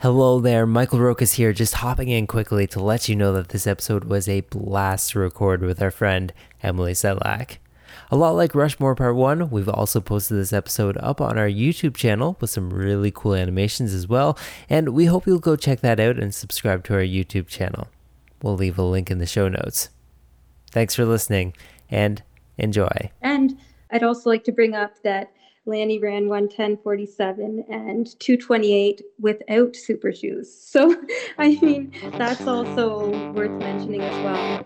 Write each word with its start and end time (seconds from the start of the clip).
Hello 0.00 0.38
there, 0.38 0.64
Michael 0.64 1.00
Rokas 1.00 1.34
here, 1.34 1.52
just 1.52 1.74
hopping 1.74 2.08
in 2.08 2.28
quickly 2.28 2.68
to 2.68 2.80
let 2.80 3.08
you 3.08 3.16
know 3.16 3.32
that 3.32 3.48
this 3.48 3.66
episode 3.66 4.04
was 4.04 4.28
a 4.28 4.42
blast 4.42 5.10
to 5.10 5.18
record 5.18 5.60
with 5.60 5.82
our 5.82 5.90
friend 5.90 6.32
Emily 6.62 6.92
Sedlak. 6.92 7.56
A 8.08 8.16
lot 8.16 8.36
like 8.36 8.54
Rushmore 8.54 8.94
Part 8.94 9.16
1, 9.16 9.50
we've 9.50 9.68
also 9.68 10.00
posted 10.00 10.38
this 10.38 10.52
episode 10.52 10.96
up 10.98 11.20
on 11.20 11.36
our 11.36 11.48
YouTube 11.48 11.96
channel 11.96 12.36
with 12.40 12.48
some 12.48 12.72
really 12.72 13.10
cool 13.10 13.34
animations 13.34 13.92
as 13.92 14.06
well, 14.06 14.38
and 14.70 14.90
we 14.90 15.06
hope 15.06 15.26
you'll 15.26 15.40
go 15.40 15.56
check 15.56 15.80
that 15.80 15.98
out 15.98 16.16
and 16.16 16.32
subscribe 16.32 16.84
to 16.84 16.94
our 16.94 17.00
YouTube 17.00 17.48
channel. 17.48 17.88
We'll 18.40 18.54
leave 18.54 18.78
a 18.78 18.84
link 18.84 19.10
in 19.10 19.18
the 19.18 19.26
show 19.26 19.48
notes. 19.48 19.88
Thanks 20.70 20.94
for 20.94 21.06
listening 21.06 21.54
and 21.90 22.22
enjoy. 22.56 23.10
And 23.20 23.58
I'd 23.90 24.04
also 24.04 24.30
like 24.30 24.44
to 24.44 24.52
bring 24.52 24.74
up 24.74 25.02
that 25.02 25.32
Lanni 25.68 25.98
ran 25.98 26.24
110.47 26.24 27.64
and 27.70 28.18
228 28.18 29.02
without 29.20 29.76
super 29.76 30.12
shoes. 30.12 30.52
So, 30.52 30.96
I 31.38 31.58
mean, 31.60 31.92
that's 32.16 32.46
also 32.46 33.10
worth 33.32 33.50
mentioning 33.60 34.00
as 34.00 34.24
well. 34.24 34.64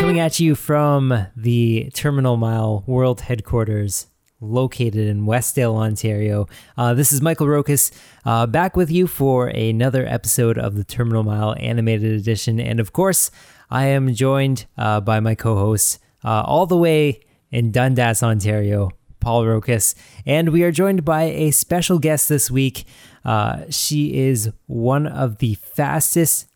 Coming 0.00 0.20
at 0.20 0.40
you 0.40 0.54
from 0.54 1.26
the 1.36 1.90
Terminal 1.92 2.38
Mile 2.38 2.82
World 2.86 3.20
Headquarters 3.20 4.06
located 4.44 5.06
in 5.06 5.26
Westdale, 5.26 5.76
Ontario. 5.76 6.46
Uh, 6.76 6.94
this 6.94 7.12
is 7.12 7.20
Michael 7.20 7.46
Rokas 7.46 7.90
uh, 8.24 8.46
back 8.46 8.76
with 8.76 8.90
you 8.90 9.06
for 9.06 9.48
another 9.48 10.06
episode 10.06 10.58
of 10.58 10.76
the 10.76 10.84
Terminal 10.84 11.22
Mile 11.22 11.54
Animated 11.58 12.12
Edition. 12.12 12.60
And 12.60 12.78
of 12.80 12.92
course, 12.92 13.30
I 13.70 13.86
am 13.86 14.14
joined 14.14 14.66
uh, 14.76 15.00
by 15.00 15.20
my 15.20 15.34
co 15.34 15.56
host 15.56 15.98
uh, 16.22 16.42
all 16.46 16.66
the 16.66 16.76
way 16.76 17.20
in 17.50 17.72
Dundas, 17.72 18.22
Ontario, 18.22 18.90
Paul 19.20 19.44
Rokas. 19.44 19.94
And 20.26 20.50
we 20.50 20.62
are 20.62 20.72
joined 20.72 21.04
by 21.04 21.24
a 21.24 21.50
special 21.50 21.98
guest 21.98 22.28
this 22.28 22.50
week. 22.50 22.84
Uh, 23.24 23.62
she 23.70 24.18
is 24.18 24.52
one 24.66 25.06
of 25.06 25.38
the 25.38 25.54
fastest 25.54 26.46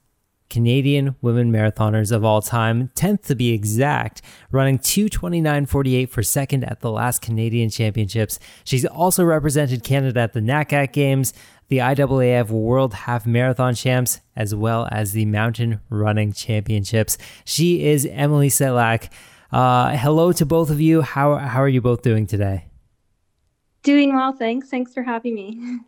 Canadian 0.51 1.17
women 1.21 1.53
marathoners 1.53 2.11
of 2.11 2.25
all 2.25 2.41
time, 2.43 2.91
10th 2.95 3.27
to 3.27 3.35
be 3.35 3.53
exact, 3.53 4.23
running 4.51 4.79
229.48 4.79 6.09
for 6.09 6.23
second 6.23 6.65
at 6.65 6.81
the 6.81 6.91
last 6.91 7.23
Canadian 7.23 7.71
Championships. 7.71 8.39
She's 8.65 8.85
also 8.85 9.25
represented 9.25 9.85
Canada 9.85 10.21
at 10.21 10.33
the 10.33 10.41
NACAC 10.41 10.93
Games, 10.93 11.33
the 11.69 11.79
IAAF 11.79 12.49
World 12.49 12.95
Half 12.95 13.27
Marathon 13.27 13.75
Champs, 13.75 14.21
as 14.35 14.55
well 14.55 14.89
as 14.91 15.13
the 15.13 15.27
Mountain 15.27 15.81
Running 15.91 16.33
Championships. 16.33 17.19
She 17.45 17.87
is 17.87 18.07
Emily 18.07 18.49
Sedlak. 18.49 19.11
Uh, 19.53 19.97
hello 19.97 20.33
to 20.33 20.47
both 20.47 20.71
of 20.71 20.81
you. 20.81 21.03
How, 21.03 21.37
how 21.37 21.63
are 21.63 21.69
you 21.69 21.81
both 21.81 22.03
doing 22.03 22.27
today? 22.27 22.67
Doing 23.83 24.15
well, 24.15 24.33
thanks. 24.33 24.69
Thanks 24.69 24.93
for 24.93 25.03
having 25.03 25.35
me. 25.35 25.81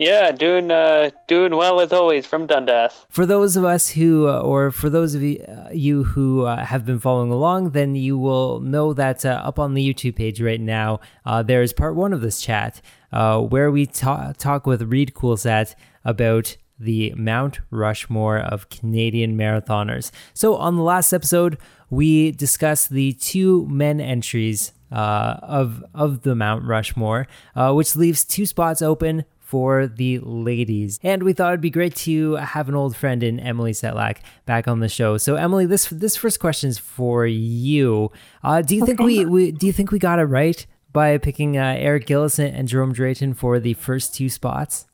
Yeah, 0.00 0.32
doing 0.32 0.70
uh, 0.70 1.10
doing 1.28 1.54
well 1.54 1.78
as 1.78 1.92
always 1.92 2.24
from 2.24 2.46
Dundas. 2.46 3.04
For 3.10 3.26
those 3.26 3.54
of 3.54 3.66
us 3.66 3.90
who, 3.90 4.28
uh, 4.28 4.40
or 4.40 4.70
for 4.70 4.88
those 4.88 5.14
of 5.14 5.20
you, 5.20 5.44
uh, 5.46 5.68
you 5.74 6.04
who 6.04 6.46
uh, 6.46 6.64
have 6.64 6.86
been 6.86 6.98
following 6.98 7.30
along, 7.30 7.72
then 7.72 7.94
you 7.94 8.16
will 8.16 8.60
know 8.60 8.94
that 8.94 9.26
uh, 9.26 9.42
up 9.44 9.58
on 9.58 9.74
the 9.74 9.86
YouTube 9.86 10.16
page 10.16 10.40
right 10.40 10.58
now, 10.60 11.00
uh, 11.26 11.42
there 11.42 11.60
is 11.60 11.74
part 11.74 11.96
one 11.96 12.14
of 12.14 12.22
this 12.22 12.40
chat 12.40 12.80
where 13.10 13.70
we 13.70 13.84
ta- 13.84 14.32
talk 14.38 14.66
with 14.66 14.80
Reid 14.80 15.12
Coolsaet 15.12 15.74
about 16.02 16.56
the 16.78 17.12
Mount 17.14 17.60
Rushmore 17.70 18.38
of 18.38 18.70
Canadian 18.70 19.36
marathoners. 19.36 20.10
So 20.32 20.56
on 20.56 20.76
the 20.76 20.82
last 20.82 21.12
episode, 21.12 21.58
we 21.90 22.30
discussed 22.30 22.88
the 22.88 23.12
two 23.12 23.66
men 23.68 24.00
entries 24.00 24.72
uh, 24.90 25.36
of 25.42 25.84
of 25.94 26.22
the 26.22 26.34
Mount 26.34 26.64
Rushmore, 26.64 27.28
uh, 27.54 27.72
which 27.74 27.96
leaves 27.96 28.24
two 28.24 28.46
spots 28.46 28.80
open 28.82 29.24
for 29.50 29.88
the 29.88 30.20
ladies. 30.20 31.00
And 31.02 31.24
we 31.24 31.32
thought 31.32 31.48
it'd 31.48 31.60
be 31.60 31.70
great 31.70 31.96
to 31.96 32.34
have 32.36 32.68
an 32.68 32.76
old 32.76 32.94
friend 32.94 33.20
in 33.20 33.40
Emily 33.40 33.72
Sedlak 33.72 34.18
back 34.46 34.68
on 34.68 34.78
the 34.78 34.88
show. 34.88 35.16
So 35.16 35.34
Emily, 35.34 35.66
this 35.66 35.88
this 35.88 36.16
first 36.16 36.38
question 36.38 36.70
is 36.70 36.78
for 36.78 37.26
you. 37.26 38.12
Uh, 38.44 38.62
do 38.62 38.76
you 38.76 38.86
think 38.86 39.00
we, 39.00 39.24
we 39.24 39.50
do 39.50 39.66
you 39.66 39.72
think 39.72 39.90
we 39.90 39.98
got 39.98 40.20
it 40.20 40.26
right 40.26 40.64
by 40.92 41.18
picking 41.18 41.58
uh, 41.58 41.74
Eric 41.76 42.06
Gillis 42.06 42.38
and 42.38 42.68
Jerome 42.68 42.92
Drayton 42.92 43.34
for 43.34 43.58
the 43.58 43.74
first 43.74 44.14
two 44.14 44.28
spots? 44.28 44.86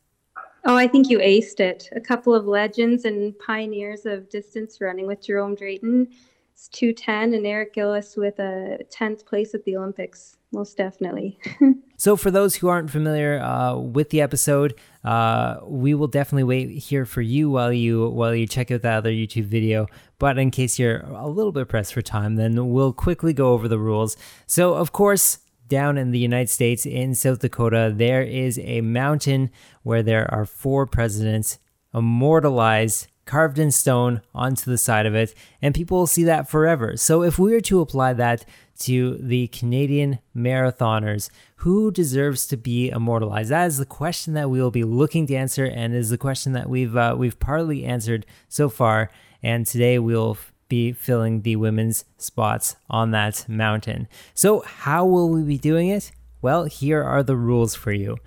Oh, 0.64 0.74
I 0.74 0.88
think 0.88 1.10
you 1.10 1.18
aced 1.18 1.60
it. 1.60 1.90
A 1.92 2.00
couple 2.00 2.34
of 2.34 2.46
legends 2.46 3.04
and 3.04 3.38
pioneers 3.38 4.06
of 4.06 4.30
distance 4.30 4.80
running 4.80 5.06
with 5.06 5.22
Jerome 5.22 5.54
Drayton. 5.54 6.08
It's 6.56 6.68
210 6.68 7.34
and 7.34 7.46
Eric 7.46 7.74
Gillis 7.74 8.16
with 8.16 8.38
a 8.38 8.78
10th 8.90 9.26
place 9.26 9.52
at 9.52 9.62
the 9.64 9.76
Olympics 9.76 10.38
most 10.52 10.78
definitely. 10.78 11.38
so, 11.98 12.16
for 12.16 12.30
those 12.30 12.56
who 12.56 12.68
aren't 12.68 12.88
familiar 12.88 13.38
uh, 13.40 13.76
with 13.76 14.08
the 14.08 14.22
episode, 14.22 14.74
uh, 15.04 15.56
we 15.64 15.92
will 15.92 16.06
definitely 16.06 16.44
wait 16.44 16.70
here 16.70 17.04
for 17.04 17.20
you 17.20 17.50
while 17.50 17.74
you 17.74 18.08
while 18.08 18.34
you 18.34 18.46
check 18.46 18.70
out 18.70 18.80
that 18.80 18.96
other 18.96 19.10
YouTube 19.10 19.44
video. 19.44 19.86
But 20.18 20.38
in 20.38 20.50
case 20.50 20.78
you're 20.78 21.00
a 21.00 21.28
little 21.28 21.52
bit 21.52 21.68
pressed 21.68 21.92
for 21.92 22.00
time, 22.00 22.36
then 22.36 22.70
we'll 22.70 22.94
quickly 22.94 23.34
go 23.34 23.52
over 23.52 23.68
the 23.68 23.78
rules. 23.78 24.16
So, 24.46 24.76
of 24.76 24.92
course, 24.92 25.40
down 25.68 25.98
in 25.98 26.10
the 26.10 26.18
United 26.18 26.48
States 26.48 26.86
in 26.86 27.14
South 27.14 27.40
Dakota, 27.40 27.92
there 27.94 28.22
is 28.22 28.58
a 28.60 28.80
mountain 28.80 29.50
where 29.82 30.02
there 30.02 30.32
are 30.32 30.46
four 30.46 30.86
presidents 30.86 31.58
immortalized 31.92 33.08
carved 33.26 33.58
in 33.58 33.70
stone 33.70 34.22
onto 34.34 34.70
the 34.70 34.78
side 34.78 35.04
of 35.04 35.14
it, 35.14 35.34
and 35.60 35.74
people 35.74 35.98
will 35.98 36.06
see 36.06 36.24
that 36.24 36.48
forever. 36.48 36.96
So, 36.96 37.22
if 37.22 37.38
we 37.38 37.52
were 37.52 37.60
to 37.60 37.80
apply 37.80 38.14
that 38.14 38.46
to 38.80 39.16
the 39.20 39.46
Canadian 39.48 40.18
marathoners. 40.36 41.30
Who 41.56 41.90
deserves 41.90 42.46
to 42.48 42.56
be 42.56 42.90
immortalized? 42.90 43.50
That 43.50 43.66
is 43.66 43.78
the 43.78 43.86
question 43.86 44.34
that 44.34 44.50
we 44.50 44.60
will 44.60 44.70
be 44.70 44.84
looking 44.84 45.26
to 45.28 45.34
answer, 45.34 45.64
and 45.64 45.94
is 45.94 46.10
the 46.10 46.18
question 46.18 46.52
that 46.52 46.68
we've 46.68 46.96
uh, 46.96 47.14
we've 47.18 47.38
partly 47.38 47.84
answered 47.84 48.26
so 48.48 48.68
far. 48.68 49.10
And 49.42 49.66
today 49.66 49.98
we'll 49.98 50.36
be 50.68 50.92
filling 50.92 51.42
the 51.42 51.56
women's 51.56 52.04
spots 52.18 52.76
on 52.90 53.12
that 53.12 53.48
mountain. 53.48 54.08
So, 54.34 54.60
how 54.60 55.06
will 55.06 55.30
we 55.30 55.42
be 55.42 55.58
doing 55.58 55.88
it? 55.88 56.12
Well, 56.42 56.64
here 56.64 57.02
are 57.02 57.22
the 57.22 57.36
rules 57.36 57.74
for 57.74 57.92
you. 57.92 58.18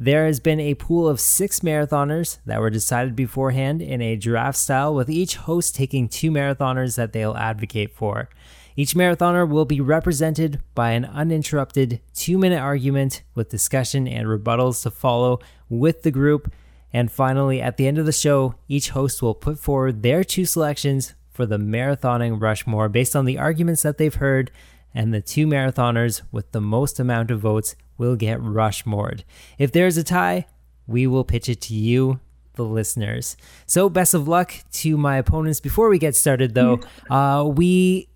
There 0.00 0.26
has 0.26 0.38
been 0.38 0.60
a 0.60 0.76
pool 0.76 1.08
of 1.08 1.18
six 1.18 1.58
marathoners 1.58 2.38
that 2.46 2.60
were 2.60 2.70
decided 2.70 3.16
beforehand 3.16 3.82
in 3.82 4.00
a 4.00 4.14
draft 4.14 4.56
style, 4.56 4.94
with 4.94 5.10
each 5.10 5.34
host 5.34 5.74
taking 5.74 6.08
two 6.08 6.30
marathoners 6.30 6.94
that 6.94 7.12
they'll 7.12 7.36
advocate 7.36 7.96
for. 7.96 8.28
Each 8.76 8.94
marathoner 8.94 9.48
will 9.48 9.64
be 9.64 9.80
represented 9.80 10.60
by 10.76 10.92
an 10.92 11.04
uninterrupted 11.04 12.00
two 12.14 12.38
minute 12.38 12.60
argument 12.60 13.24
with 13.34 13.48
discussion 13.48 14.06
and 14.06 14.28
rebuttals 14.28 14.84
to 14.84 14.92
follow 14.92 15.40
with 15.68 16.04
the 16.04 16.12
group. 16.12 16.52
And 16.92 17.10
finally, 17.10 17.60
at 17.60 17.76
the 17.76 17.88
end 17.88 17.98
of 17.98 18.06
the 18.06 18.12
show, 18.12 18.54
each 18.68 18.90
host 18.90 19.20
will 19.20 19.34
put 19.34 19.58
forward 19.58 20.04
their 20.04 20.22
two 20.22 20.44
selections 20.44 21.14
for 21.32 21.44
the 21.44 21.58
marathoning 21.58 22.40
Rushmore 22.40 22.88
based 22.88 23.16
on 23.16 23.24
the 23.24 23.36
arguments 23.36 23.82
that 23.82 23.98
they've 23.98 24.14
heard, 24.14 24.52
and 24.94 25.12
the 25.12 25.20
two 25.20 25.48
marathoners 25.48 26.22
with 26.30 26.52
the 26.52 26.60
most 26.60 27.00
amount 27.00 27.32
of 27.32 27.40
votes 27.40 27.74
will 27.98 28.16
get 28.16 28.40
Rushmored. 28.40 29.24
If 29.58 29.72
there's 29.72 29.96
a 29.96 30.04
tie, 30.04 30.46
we 30.86 31.06
will 31.06 31.24
pitch 31.24 31.48
it 31.48 31.60
to 31.62 31.74
you, 31.74 32.20
the 32.54 32.64
listeners. 32.64 33.36
So, 33.66 33.88
best 33.88 34.14
of 34.14 34.26
luck 34.26 34.54
to 34.72 34.96
my 34.96 35.16
opponents. 35.16 35.60
Before 35.60 35.88
we 35.90 35.98
get 35.98 36.16
started, 36.16 36.54
though, 36.54 36.80
uh, 37.10 37.44
we 37.44 38.08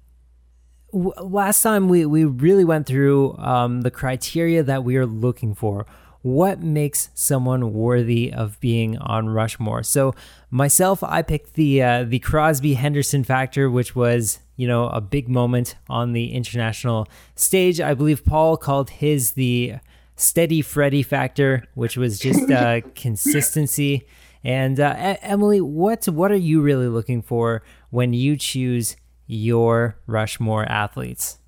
last 0.92 1.62
time 1.62 1.88
we, 1.88 2.04
we 2.04 2.24
really 2.24 2.64
went 2.64 2.86
through 2.86 3.36
um, 3.38 3.80
the 3.80 3.90
criteria 3.90 4.62
that 4.62 4.84
we 4.84 4.96
are 4.96 5.06
looking 5.06 5.54
for. 5.54 5.86
What 6.22 6.60
makes 6.60 7.10
someone 7.14 7.72
worthy 7.72 8.32
of 8.32 8.58
being 8.60 8.96
on 8.98 9.28
Rushmore? 9.28 9.82
So 9.82 10.14
myself, 10.50 11.02
I 11.02 11.22
picked 11.22 11.54
the 11.54 11.82
uh, 11.82 12.04
the 12.04 12.20
Crosby 12.20 12.74
Henderson 12.74 13.24
factor, 13.24 13.68
which 13.68 13.96
was 13.96 14.38
you 14.56 14.68
know 14.68 14.88
a 14.88 15.00
big 15.00 15.28
moment 15.28 15.76
on 15.88 16.12
the 16.12 16.32
international 16.32 17.08
stage. 17.34 17.80
I 17.80 17.94
believe 17.94 18.24
Paul 18.24 18.56
called 18.56 18.90
his 18.90 19.32
the 19.32 19.74
steady 20.14 20.62
Freddy 20.62 21.02
factor, 21.02 21.64
which 21.74 21.96
was 21.96 22.18
just 22.18 22.50
uh, 22.50 22.80
consistency. 22.94 24.06
And 24.44 24.80
uh, 24.80 25.16
Emily, 25.22 25.60
what 25.60 26.06
what 26.06 26.30
are 26.30 26.36
you 26.36 26.60
really 26.60 26.88
looking 26.88 27.22
for 27.22 27.62
when 27.90 28.12
you 28.12 28.36
choose 28.36 28.96
your 29.26 29.96
Rushmore 30.06 30.64
athletes? 30.64 31.38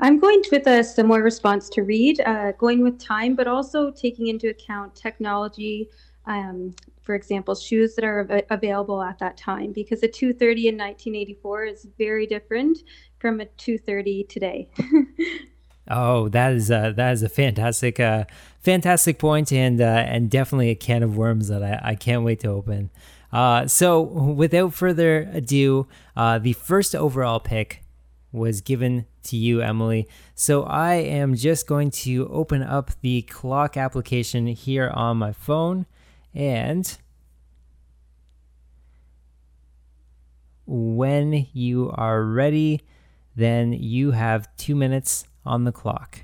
I'm 0.00 0.18
going 0.18 0.42
with 0.50 0.66
a 0.66 0.82
similar 0.84 1.22
response 1.22 1.68
to 1.70 1.82
Reid, 1.82 2.20
uh, 2.20 2.52
going 2.52 2.82
with 2.82 2.98
time, 2.98 3.34
but 3.34 3.46
also 3.46 3.90
taking 3.90 4.28
into 4.28 4.48
account 4.48 4.94
technology. 4.94 5.88
Um, 6.26 6.74
for 7.02 7.14
example, 7.14 7.54
shoes 7.54 7.94
that 7.96 8.04
are 8.04 8.20
av- 8.20 8.44
available 8.50 9.02
at 9.02 9.18
that 9.18 9.36
time, 9.36 9.72
because 9.72 10.02
a 10.02 10.08
230 10.08 10.68
in 10.68 10.74
1984 10.74 11.64
is 11.64 11.86
very 11.98 12.26
different 12.26 12.78
from 13.18 13.40
a 13.40 13.46
230 13.46 14.24
today. 14.24 14.70
Oh, 15.86 16.28
that 16.30 16.54
is 16.54 16.70
a, 16.70 16.94
that 16.96 17.12
is 17.12 17.22
a 17.22 17.28
fantastic 17.28 18.00
uh, 18.00 18.24
fantastic 18.60 19.18
point 19.18 19.52
and 19.52 19.80
uh, 19.80 19.84
and 19.84 20.30
definitely 20.30 20.70
a 20.70 20.74
can 20.74 21.02
of 21.02 21.16
worms 21.16 21.48
that 21.48 21.62
I, 21.62 21.90
I 21.90 21.94
can't 21.94 22.24
wait 22.24 22.40
to 22.40 22.48
open. 22.48 22.90
Uh, 23.30 23.66
so 23.66 24.00
without 24.00 24.72
further 24.72 25.28
ado, 25.32 25.86
uh, 26.16 26.38
the 26.38 26.54
first 26.54 26.94
overall 26.94 27.38
pick 27.38 27.83
was 28.34 28.60
given 28.60 29.06
to 29.22 29.36
you, 29.36 29.60
Emily. 29.62 30.08
So 30.34 30.64
I 30.64 30.94
am 30.94 31.36
just 31.36 31.68
going 31.68 31.90
to 31.92 32.28
open 32.28 32.62
up 32.62 32.90
the 33.00 33.22
clock 33.22 33.76
application 33.76 34.48
here 34.48 34.90
on 34.92 35.18
my 35.18 35.32
phone 35.32 35.86
and 36.34 36.98
when 40.66 41.46
you 41.52 41.92
are 41.94 42.24
ready, 42.24 42.80
then 43.36 43.72
you 43.72 44.12
have 44.12 44.48
two 44.56 44.74
minutes 44.74 45.26
on 45.44 45.64
the 45.64 45.72
clock. 45.72 46.20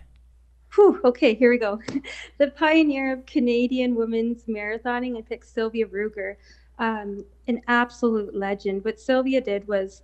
Whew, 0.75 1.01
okay, 1.05 1.35
here 1.35 1.51
we 1.51 1.59
go. 1.59 1.81
the 2.39 2.49
pioneer 2.49 3.13
of 3.13 3.27
Canadian 3.27 3.95
women's 3.95 4.45
marathoning, 4.45 5.17
I 5.17 5.23
picked 5.23 5.47
Sylvia 5.47 5.87
Ruegger, 5.87 6.37
um, 6.79 7.25
an 7.47 7.61
absolute 7.69 8.35
legend. 8.35 8.85
What 8.85 8.99
Sylvia 8.99 9.41
did 9.41 9.69
was 9.69 10.03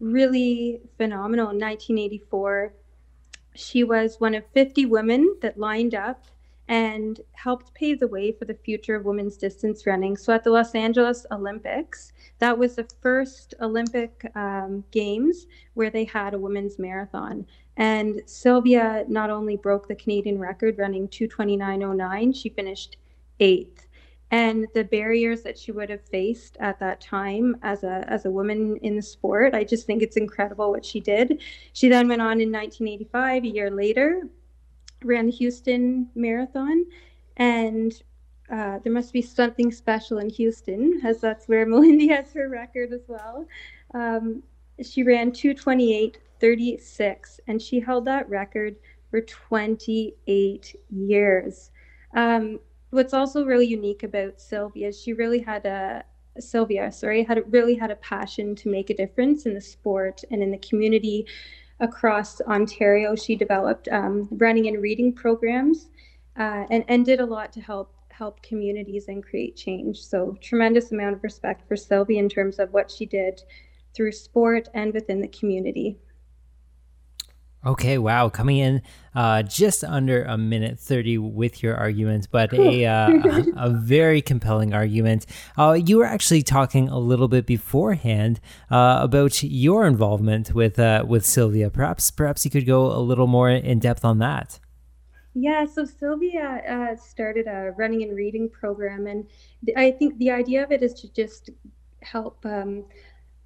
really 0.00 0.80
phenomenal 0.96 1.50
in 1.50 1.58
1984. 1.58 2.72
She 3.54 3.84
was 3.84 4.20
one 4.20 4.34
of 4.34 4.44
50 4.52 4.86
women 4.86 5.36
that 5.40 5.58
lined 5.58 5.94
up 5.94 6.24
and 6.68 7.20
helped 7.32 7.72
pave 7.74 8.00
the 8.00 8.08
way 8.08 8.32
for 8.32 8.44
the 8.44 8.54
future 8.54 8.96
of 8.96 9.04
women's 9.04 9.36
distance 9.36 9.86
running. 9.86 10.16
So 10.16 10.32
at 10.32 10.42
the 10.42 10.50
Los 10.50 10.74
Angeles 10.74 11.24
Olympics, 11.30 12.12
that 12.38 12.58
was 12.58 12.74
the 12.74 12.88
first 13.00 13.54
Olympic 13.60 14.30
um, 14.34 14.84
Games 14.90 15.46
where 15.74 15.90
they 15.90 16.04
had 16.04 16.34
a 16.34 16.38
women's 16.38 16.78
marathon. 16.78 17.46
And 17.76 18.22
Sylvia 18.26 19.04
not 19.08 19.30
only 19.30 19.56
broke 19.56 19.86
the 19.86 19.94
Canadian 19.94 20.38
record 20.38 20.78
running 20.78 21.08
229.09, 21.08 22.34
she 22.34 22.48
finished 22.48 22.96
eighth. 23.38 23.75
And 24.30 24.66
the 24.74 24.84
barriers 24.84 25.42
that 25.42 25.56
she 25.56 25.70
would 25.70 25.88
have 25.88 26.04
faced 26.04 26.56
at 26.58 26.80
that 26.80 27.00
time 27.00 27.56
as 27.62 27.84
a, 27.84 28.04
as 28.08 28.24
a 28.24 28.30
woman 28.30 28.76
in 28.82 28.96
the 28.96 29.02
sport, 29.02 29.54
I 29.54 29.62
just 29.62 29.86
think 29.86 30.02
it's 30.02 30.16
incredible 30.16 30.70
what 30.70 30.84
she 30.84 30.98
did. 30.98 31.40
She 31.72 31.88
then 31.88 32.08
went 32.08 32.20
on 32.20 32.40
in 32.40 32.50
1985, 32.50 33.44
a 33.44 33.46
year 33.46 33.70
later, 33.70 34.22
ran 35.04 35.26
the 35.26 35.32
Houston 35.32 36.08
Marathon, 36.16 36.86
and 37.36 37.92
uh, 38.50 38.80
there 38.82 38.92
must 38.92 39.12
be 39.12 39.22
something 39.22 39.70
special 39.70 40.18
in 40.18 40.28
Houston, 40.30 41.00
as 41.04 41.20
that's 41.20 41.46
where 41.46 41.64
Malindi 41.66 42.08
has 42.08 42.32
her 42.32 42.48
record 42.48 42.92
as 42.92 43.02
well. 43.06 43.46
Um, 43.94 44.42
she 44.82 45.04
ran 45.04 45.30
228.36, 45.30 47.40
and 47.46 47.62
she 47.62 47.80
held 47.80 48.04
that 48.06 48.28
record 48.28 48.74
for 49.10 49.20
28 49.20 50.76
years. 50.90 51.70
Um, 52.14 52.58
what's 52.96 53.12
also 53.12 53.44
really 53.44 53.66
unique 53.66 54.02
about 54.02 54.40
Sylvia, 54.40 54.90
she 54.90 55.12
really 55.12 55.38
had 55.38 55.66
a 55.66 56.02
Sylvia, 56.38 56.90
sorry, 56.90 57.22
had 57.22 57.40
really 57.52 57.74
had 57.74 57.90
a 57.90 57.96
passion 57.96 58.54
to 58.56 58.70
make 58.70 58.90
a 58.90 58.96
difference 58.96 59.46
in 59.46 59.54
the 59.54 59.60
sport 59.60 60.22
and 60.30 60.42
in 60.42 60.50
the 60.50 60.58
community 60.58 61.26
across 61.80 62.40
Ontario. 62.42 63.14
She 63.14 63.36
developed 63.36 63.88
um, 63.92 64.28
running 64.32 64.66
and 64.66 64.82
reading 64.82 65.12
programs 65.12 65.88
uh, 66.38 66.64
and, 66.70 66.84
and 66.88 67.04
did 67.04 67.20
a 67.20 67.26
lot 67.26 67.52
to 67.52 67.60
help 67.60 67.92
help 68.10 68.40
communities 68.40 69.08
and 69.08 69.22
create 69.22 69.56
change. 69.56 70.02
So 70.02 70.38
tremendous 70.40 70.90
amount 70.90 71.16
of 71.16 71.22
respect 71.22 71.68
for 71.68 71.76
Sylvia 71.76 72.18
in 72.18 72.30
terms 72.30 72.58
of 72.58 72.72
what 72.72 72.90
she 72.90 73.04
did 73.04 73.42
through 73.94 74.12
sport 74.12 74.68
and 74.72 74.94
within 74.94 75.20
the 75.20 75.28
community. 75.28 75.98
Okay, 77.66 77.98
wow, 77.98 78.28
coming 78.28 78.58
in 78.58 78.80
uh, 79.16 79.42
just 79.42 79.82
under 79.82 80.22
a 80.22 80.38
minute 80.38 80.78
30 80.78 81.18
with 81.18 81.64
your 81.64 81.74
arguments, 81.74 82.28
but 82.28 82.54
a, 82.54 82.86
uh, 82.86 83.08
a, 83.56 83.70
very 83.70 84.22
compelling 84.22 84.72
argument. 84.72 85.26
Uh, 85.58 85.72
you 85.72 85.96
were 85.96 86.04
actually 86.04 86.44
talking 86.44 86.88
a 86.88 86.98
little 87.00 87.26
bit 87.26 87.44
beforehand 87.44 88.38
uh, 88.70 89.00
about 89.02 89.42
your 89.42 89.84
involvement 89.84 90.54
with 90.54 90.78
uh, 90.78 91.04
with 91.08 91.26
Sylvia. 91.26 91.68
Perhaps 91.68 92.12
perhaps 92.12 92.44
you 92.44 92.52
could 92.52 92.66
go 92.66 92.86
a 92.86 93.00
little 93.00 93.26
more 93.26 93.50
in 93.50 93.80
depth 93.80 94.04
on 94.04 94.20
that. 94.20 94.60
Yeah, 95.34 95.66
so 95.66 95.84
Sylvia 95.84 96.62
uh, 96.68 96.96
started 96.96 97.48
a 97.48 97.72
running 97.76 98.04
and 98.04 98.16
reading 98.16 98.48
program, 98.48 99.08
and 99.08 99.26
I 99.76 99.90
think 99.90 100.18
the 100.18 100.30
idea 100.30 100.62
of 100.62 100.70
it 100.70 100.84
is 100.84 100.94
to 101.00 101.12
just 101.12 101.50
help 102.00 102.46
um, 102.46 102.84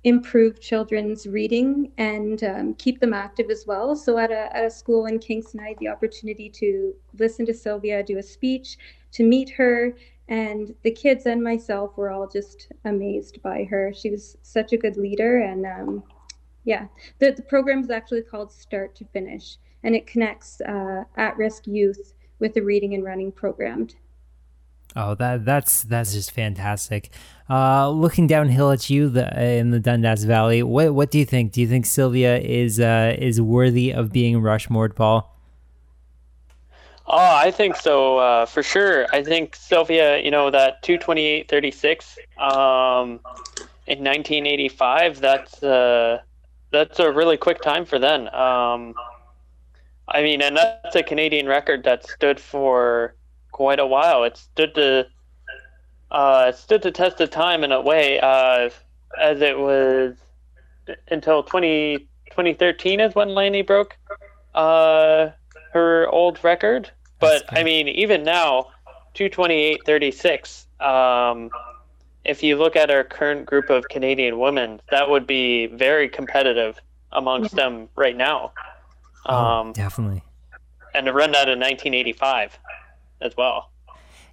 improve 0.04 0.60
children's 0.60 1.26
reading 1.26 1.92
and 1.98 2.42
um, 2.44 2.74
keep 2.74 3.00
them 3.00 3.12
active 3.12 3.50
as 3.50 3.66
well. 3.66 3.94
So 3.94 4.16
at 4.16 4.30
a, 4.30 4.56
at 4.56 4.64
a 4.64 4.70
school 4.70 5.06
in 5.06 5.18
Kingston, 5.18 5.60
I 5.60 5.68
had 5.68 5.78
the 5.78 5.88
opportunity 5.88 6.48
to 6.48 6.94
listen 7.18 7.44
to 7.46 7.54
Sylvia 7.54 8.02
do 8.02 8.18
a 8.18 8.22
speech, 8.22 8.78
to 9.12 9.24
meet 9.24 9.50
her, 9.50 9.94
and 10.28 10.74
the 10.84 10.90
kids 10.90 11.26
and 11.26 11.42
myself 11.42 11.96
were 11.96 12.10
all 12.10 12.26
just 12.26 12.72
amazed 12.84 13.42
by 13.42 13.64
her. 13.64 13.92
She 13.92 14.10
was 14.10 14.38
such 14.42 14.72
a 14.72 14.78
good 14.78 14.96
leader, 14.96 15.42
and 15.42 15.66
um, 15.66 16.02
yeah, 16.64 16.86
the, 17.18 17.32
the 17.32 17.42
program 17.42 17.80
is 17.80 17.90
actually 17.90 18.22
called 18.22 18.52
Start 18.52 18.94
to 18.96 19.04
Finish, 19.06 19.56
and 19.82 19.94
it 19.94 20.06
connects 20.06 20.60
uh, 20.62 21.04
at-risk 21.16 21.66
youth 21.66 22.14
with 22.38 22.54
the 22.54 22.62
reading 22.62 22.94
and 22.94 23.04
running 23.04 23.32
program. 23.32 23.88
Oh, 24.96 25.14
that 25.14 25.44
that's 25.44 25.84
that's 25.84 26.12
just 26.12 26.32
fantastic. 26.32 27.10
Uh, 27.48 27.90
looking 27.90 28.26
downhill 28.26 28.70
at 28.70 28.90
you 28.90 29.08
the, 29.08 29.42
in 29.42 29.70
the 29.70 29.80
Dundas 29.80 30.24
Valley, 30.24 30.62
what 30.62 30.94
what 30.94 31.10
do 31.10 31.18
you 31.18 31.24
think? 31.24 31.52
Do 31.52 31.60
you 31.60 31.68
think 31.68 31.86
Sylvia 31.86 32.38
is 32.38 32.80
uh, 32.80 33.14
is 33.18 33.40
worthy 33.40 33.92
of 33.92 34.12
being 34.12 34.40
Rushmore, 34.40 34.88
Paul? 34.88 35.36
Oh, 37.06 37.36
I 37.36 37.50
think 37.50 37.74
so 37.74 38.18
uh, 38.18 38.46
for 38.46 38.62
sure. 38.62 39.06
I 39.12 39.22
think 39.24 39.56
Sylvia, 39.56 40.18
you 40.18 40.30
know, 40.30 40.50
that 40.50 40.82
two 40.82 40.98
twenty 40.98 41.26
eight 41.26 41.48
thirty 41.48 41.70
six 41.70 42.18
um, 42.38 43.20
in 43.86 44.02
nineteen 44.02 44.46
eighty 44.46 44.68
five. 44.68 45.20
That's 45.20 45.62
uh, 45.62 46.20
that's 46.70 46.98
a 46.98 47.10
really 47.10 47.36
quick 47.36 47.62
time 47.62 47.84
for 47.84 47.98
then. 47.98 48.32
Um, 48.34 48.94
I 50.08 50.22
mean, 50.22 50.42
and 50.42 50.56
that's 50.56 50.96
a 50.96 51.02
Canadian 51.02 51.46
record 51.46 51.84
that 51.84 52.06
stood 52.06 52.40
for 52.40 53.14
quite 53.60 53.78
a 53.78 53.86
while. 53.86 54.24
It 54.24 54.38
stood 54.38 54.74
to 54.76 55.06
uh, 56.10 56.50
stood 56.50 56.80
the 56.80 56.90
test 56.90 57.20
of 57.20 57.28
time 57.28 57.62
in 57.62 57.72
a 57.72 57.80
way, 57.82 58.18
uh, 58.18 58.70
as 59.20 59.42
it 59.42 59.58
was 59.58 60.16
until 61.10 61.42
20, 61.42 61.98
2013 62.30 63.00
is 63.00 63.14
when 63.14 63.28
Lanni 63.34 63.60
broke 63.60 63.98
uh, 64.54 65.28
her 65.74 66.08
old 66.08 66.42
record. 66.42 66.90
But 67.18 67.44
I 67.50 67.62
mean, 67.62 67.86
even 67.88 68.22
now, 68.22 68.68
228.36. 69.14 70.64
Um, 70.82 71.50
if 72.24 72.42
you 72.42 72.56
look 72.56 72.76
at 72.76 72.90
our 72.90 73.04
current 73.04 73.44
group 73.44 73.68
of 73.68 73.86
Canadian 73.90 74.38
women, 74.38 74.80
that 74.90 75.10
would 75.10 75.26
be 75.26 75.66
very 75.66 76.08
competitive 76.08 76.80
amongst 77.12 77.54
them 77.54 77.90
right 77.94 78.16
now. 78.16 78.52
Oh, 79.26 79.36
um, 79.36 79.68
oh, 79.68 79.72
definitely. 79.74 80.22
And 80.94 81.04
to 81.04 81.12
run 81.12 81.32
that 81.32 81.50
in 81.50 81.60
1985 81.60 82.58
as 83.20 83.36
well. 83.36 83.70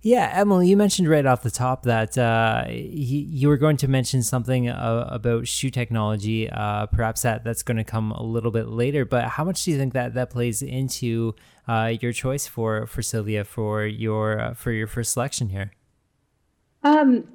Yeah, 0.03 0.31
Emily, 0.33 0.69
you 0.69 0.77
mentioned 0.77 1.09
right 1.09 1.25
off 1.25 1.41
the 1.41 1.51
top 1.51 1.83
that 1.83 2.17
uh, 2.17 2.65
he, 2.67 3.27
you 3.29 3.47
were 3.47 3.57
going 3.57 3.77
to 3.77 3.87
mention 3.87 4.21
something 4.21 4.69
uh, 4.69 5.07
about 5.09 5.47
shoe 5.47 5.71
technology. 5.71 6.49
Uh, 6.49 6.85
perhaps 6.85 7.23
that 7.23 7.43
that's 7.43 7.63
going 7.63 7.77
to 7.77 7.83
come 7.83 8.11
a 8.11 8.23
little 8.23 8.51
bit 8.51 8.67
later. 8.67 9.05
But 9.05 9.25
how 9.29 9.43
much 9.43 9.65
do 9.65 9.71
you 9.71 9.77
think 9.77 9.93
that 9.93 10.13
that 10.13 10.29
plays 10.29 10.61
into 10.61 11.35
uh, 11.67 11.93
your 11.99 12.13
choice 12.13 12.47
for 12.47 12.85
for 12.85 13.01
Sylvia 13.01 13.43
for 13.43 13.85
your 13.85 14.39
uh, 14.39 14.53
for 14.53 14.71
your 14.71 14.87
first 14.87 15.13
selection 15.13 15.49
here? 15.49 15.71
Um, 16.83 17.25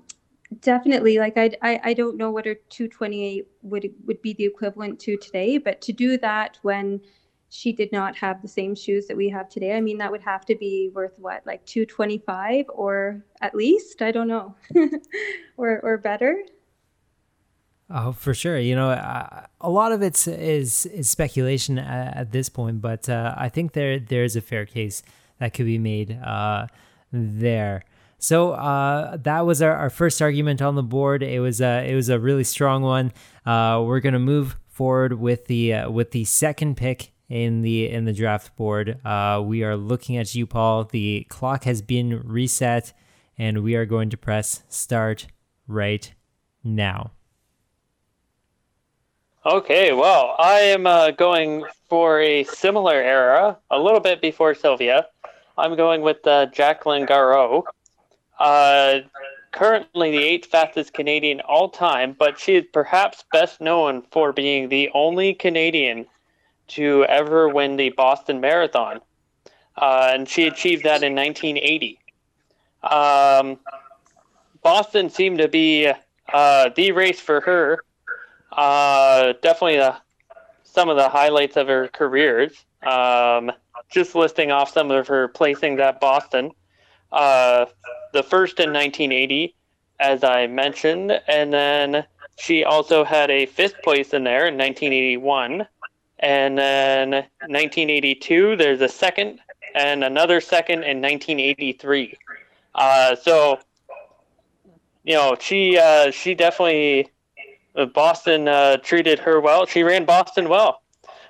definitely. 0.61 1.19
Like 1.19 1.37
I, 1.37 1.51
I, 1.63 1.81
I 1.85 1.95
don't 1.95 2.17
know 2.17 2.31
what 2.31 2.47
a 2.47 2.55
two 2.71 2.87
twenty 2.87 3.25
eight 3.25 3.49
would 3.63 3.93
would 4.07 4.23
be 4.23 4.35
the 4.35 4.45
equivalent 4.45 5.01
to 5.01 5.17
today, 5.17 5.59
but 5.59 5.83
to 5.83 5.93
do 5.93 6.17
that 6.19 6.59
when 6.63 7.01
she 7.55 7.71
did 7.71 7.93
not 7.93 8.17
have 8.17 8.41
the 8.41 8.49
same 8.49 8.75
shoes 8.75 9.07
that 9.07 9.17
we 9.17 9.29
have 9.29 9.47
today. 9.47 9.77
I 9.77 9.83
mean, 9.83 9.99
that 9.99 10.11
would 10.11 10.23
have 10.23 10.47
to 10.47 10.55
be 10.55 10.91
worth 10.95 11.13
what, 11.19 11.43
like 11.45 11.65
225 11.67 12.65
or 12.73 13.23
at 13.43 13.55
least, 13.55 14.01
I 14.01 14.11
don't 14.11 14.27
know, 14.27 14.55
or 15.59 15.79
or 15.81 15.99
better. 15.99 16.43
Oh, 17.91 18.13
for 18.13 18.33
sure. 18.33 18.59
You 18.59 18.75
know, 18.75 18.89
uh, 18.89 19.45
a 19.61 19.69
lot 19.69 19.93
of 19.93 20.01
it 20.03 20.27
is 20.27 20.87
is 20.87 21.11
speculation 21.11 21.79
at, 21.79 22.17
at 22.17 22.33
this 22.33 22.49
point, 22.49 22.81
but 22.81 23.07
uh, 23.11 23.35
I 23.37 23.51
think 23.51 23.73
there 23.73 23.99
there 23.99 24.25
is 24.25 24.35
a 24.35 24.41
fair 24.41 24.65
case 24.65 25.03
that 25.39 25.53
could 25.53 25.67
be 25.67 25.79
made 25.79 26.19
uh, 26.25 26.69
there. 27.13 27.85
So 28.17 28.53
uh, 28.53 29.19
that 29.19 29.45
was 29.45 29.61
our, 29.61 29.77
our 29.77 29.91
first 29.91 30.23
argument 30.23 30.63
on 30.63 30.75
the 30.75 30.83
board. 30.83 31.23
It 31.23 31.41
was 31.41 31.61
a 31.61 31.87
it 31.87 31.95
was 31.95 32.09
a 32.09 32.19
really 32.19 32.45
strong 32.45 32.83
one. 32.83 33.13
Uh, 33.45 33.83
we're 33.85 34.01
gonna 34.01 34.19
move 34.19 34.57
forward 34.69 35.13
with 35.21 35.49
the 35.49 35.75
uh, 35.75 35.91
with 35.91 36.13
the 36.13 36.25
second 36.25 36.79
pick 36.79 37.12
in 37.33 37.63
the 37.63 37.89
in 37.89 38.05
the 38.05 38.13
draft 38.13 38.55
board. 38.57 39.01
Uh, 39.07 39.43
we 39.43 39.65
are 39.65 39.75
looking 39.75 40.19
at 40.19 40.35
you, 40.35 40.47
Paul. 40.47 40.85
The 40.85 41.27
clock 41.31 41.65
has 41.65 41.81
been 41.81 42.21
reset, 42.25 42.93
and 43.39 43.65
we 43.65 43.75
are 43.75 43.87
going 43.87 44.11
to 44.11 44.19
press 44.19 44.63
start 44.69 45.29
right 45.67 46.13
now. 46.63 47.13
Okay, 49.47 49.93
well, 49.93 50.37
I 50.39 50.59
am 50.59 50.87
uh, 50.87 51.11
going 51.13 51.65
for 51.89 52.21
a 52.21 52.45
similar 52.45 52.95
era, 52.95 53.57
a 53.71 53.79
little 53.79 53.99
bit 53.99 54.21
before 54.21 54.55
Sylvia. 54.55 55.07
I'm 55.57 55.75
going 55.75 56.03
with 56.03 56.25
uh, 56.27 56.47
Jacqueline 56.47 57.07
Gareau. 57.07 57.65
Uh, 58.39 59.01
currently 59.53 60.11
the 60.11 60.23
eighth 60.23 60.47
fastest 60.47 60.93
Canadian 60.93 61.41
all 61.41 61.71
time, 61.71 62.15
but 62.19 62.39
she 62.39 62.57
is 62.57 62.65
perhaps 62.73 63.25
best 63.33 63.61
known 63.61 64.03
for 64.11 64.33
being 64.33 64.69
the 64.69 64.91
only 64.95 65.35
Canadian 65.35 66.07
to 66.69 67.05
ever 67.05 67.49
win 67.49 67.77
the 67.77 67.91
Boston 67.91 68.41
Marathon. 68.41 69.01
Uh, 69.77 70.11
and 70.13 70.29
she 70.29 70.47
achieved 70.47 70.85
that 70.85 71.03
in 71.03 71.15
1980. 71.15 71.99
Um, 72.83 73.59
Boston 74.63 75.11
seemed 75.11 75.39
to 75.39 75.49
be 75.49 75.91
uh, 76.33 76.71
the 76.75 76.93
race 76.93 77.21
for 77.21 77.41
her. 77.41 77.85
Uh, 78.53 79.33
definitely 79.43 79.79
the, 79.79 79.97
some 80.65 80.89
of 80.89 80.97
the 80.97 81.09
highlights 81.09 81.57
of 81.57 81.69
her 81.69 81.89
careers. 81.89 82.65
Um, 82.83 83.53
just 83.91 84.15
listing 84.15 84.51
off 84.51 84.73
some 84.73 84.91
of 84.91 85.07
her 85.07 85.29
placings 85.29 85.79
at 85.81 86.01
Boston. 86.01 86.51
Uh, 87.11 87.67
the 88.13 88.23
first 88.23 88.59
in 88.59 88.73
1980, 88.73 89.55
as 90.01 90.25
I 90.25 90.47
mentioned, 90.47 91.13
and 91.29 91.53
then 91.53 92.05
she 92.39 92.65
also 92.65 93.05
had 93.05 93.31
a 93.31 93.47
fifth 93.47 93.83
place 93.83 94.13
in 94.13 94.25
there 94.25 94.47
in 94.47 94.57
1981. 94.57 95.67
And 96.23 96.57
then 96.57 97.11
1982, 97.11 98.57
there's 98.57 98.81
a 98.81 98.89
second 98.89 99.41
and 99.75 100.05
another 100.05 100.41
second 100.41 100.85
in 100.85 101.03
1983. 101.03 102.17
Uh, 102.75 103.17
so, 103.17 103.59
you 105.03 105.15
know, 105.15 105.37
she 105.41 105.77
uh, 105.77 106.13
she 106.13 106.35
definitely 106.35 107.11
uh, 107.75 107.87
Boston 107.87 108.47
uh, 108.47 108.77
treated 108.79 109.19
her 109.19 109.41
well. 109.41 109.67
She 109.67 109.83
ran 109.83 110.05
Boston 110.05 110.49
well. 110.49 110.83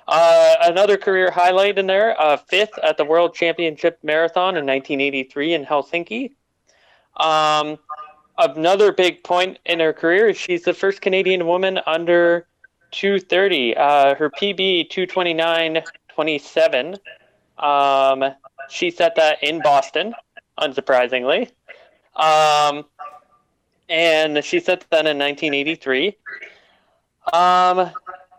Uh, 0.07 0.55
another 0.61 0.97
career 0.97 1.31
highlight 1.31 1.79
in 1.79 1.87
there, 1.87 2.19
uh, 2.19 2.37
fifth 2.37 2.77
at 2.83 2.97
the 2.97 3.05
World 3.05 3.33
Championship 3.33 3.97
Marathon 4.03 4.57
in 4.57 4.65
1983 4.65 5.53
in 5.53 5.65
Helsinki. 5.65 6.33
Um, 7.17 7.79
another 8.37 8.91
big 8.91 9.23
point 9.23 9.59
in 9.65 9.79
her 9.79 9.93
career 9.93 10.29
is 10.29 10.37
she's 10.37 10.63
the 10.63 10.73
first 10.73 11.01
Canadian 11.01 11.47
woman 11.47 11.79
under 11.85 12.47
230. 12.93 13.75
Uh, 13.75 14.15
her 14.15 14.29
PB 14.29 14.89
229.27. 14.89 16.99
Um, 17.57 18.33
she 18.69 18.91
set 18.91 19.15
that 19.15 19.43
in 19.43 19.61
Boston, 19.61 20.13
unsurprisingly. 20.59 21.51
Um, 22.15 22.85
and 23.89 24.43
she 24.43 24.59
set 24.59 24.85
that 24.91 25.05
in 25.05 25.17
1983. 25.17 26.17
Um, 27.31 27.89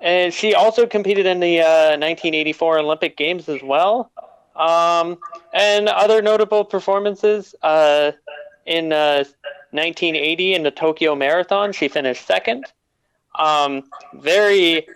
and 0.01 0.35
she 0.35 0.55
also 0.55 0.87
competed 0.87 1.27
in 1.27 1.41
the 1.41 1.61
uh, 1.61 1.97
1984 1.97 2.79
Olympic 2.79 3.17
Games 3.17 3.49
as 3.49 3.63
well. 3.63 4.11
Um, 4.57 5.19
and 5.53 5.89
other 5.89 6.23
notable 6.23 6.65
performances 6.65 7.55
uh, 7.63 8.13
in 8.67 8.93
uh, 8.93 9.25
1980 9.71 10.55
in 10.55 10.63
the 10.63 10.71
Tokyo 10.71 11.15
Marathon, 11.15 11.73
she 11.73 11.89
finished 11.89 12.27
second. 12.27 12.67
Um, 13.35 13.85
very, 14.15 14.87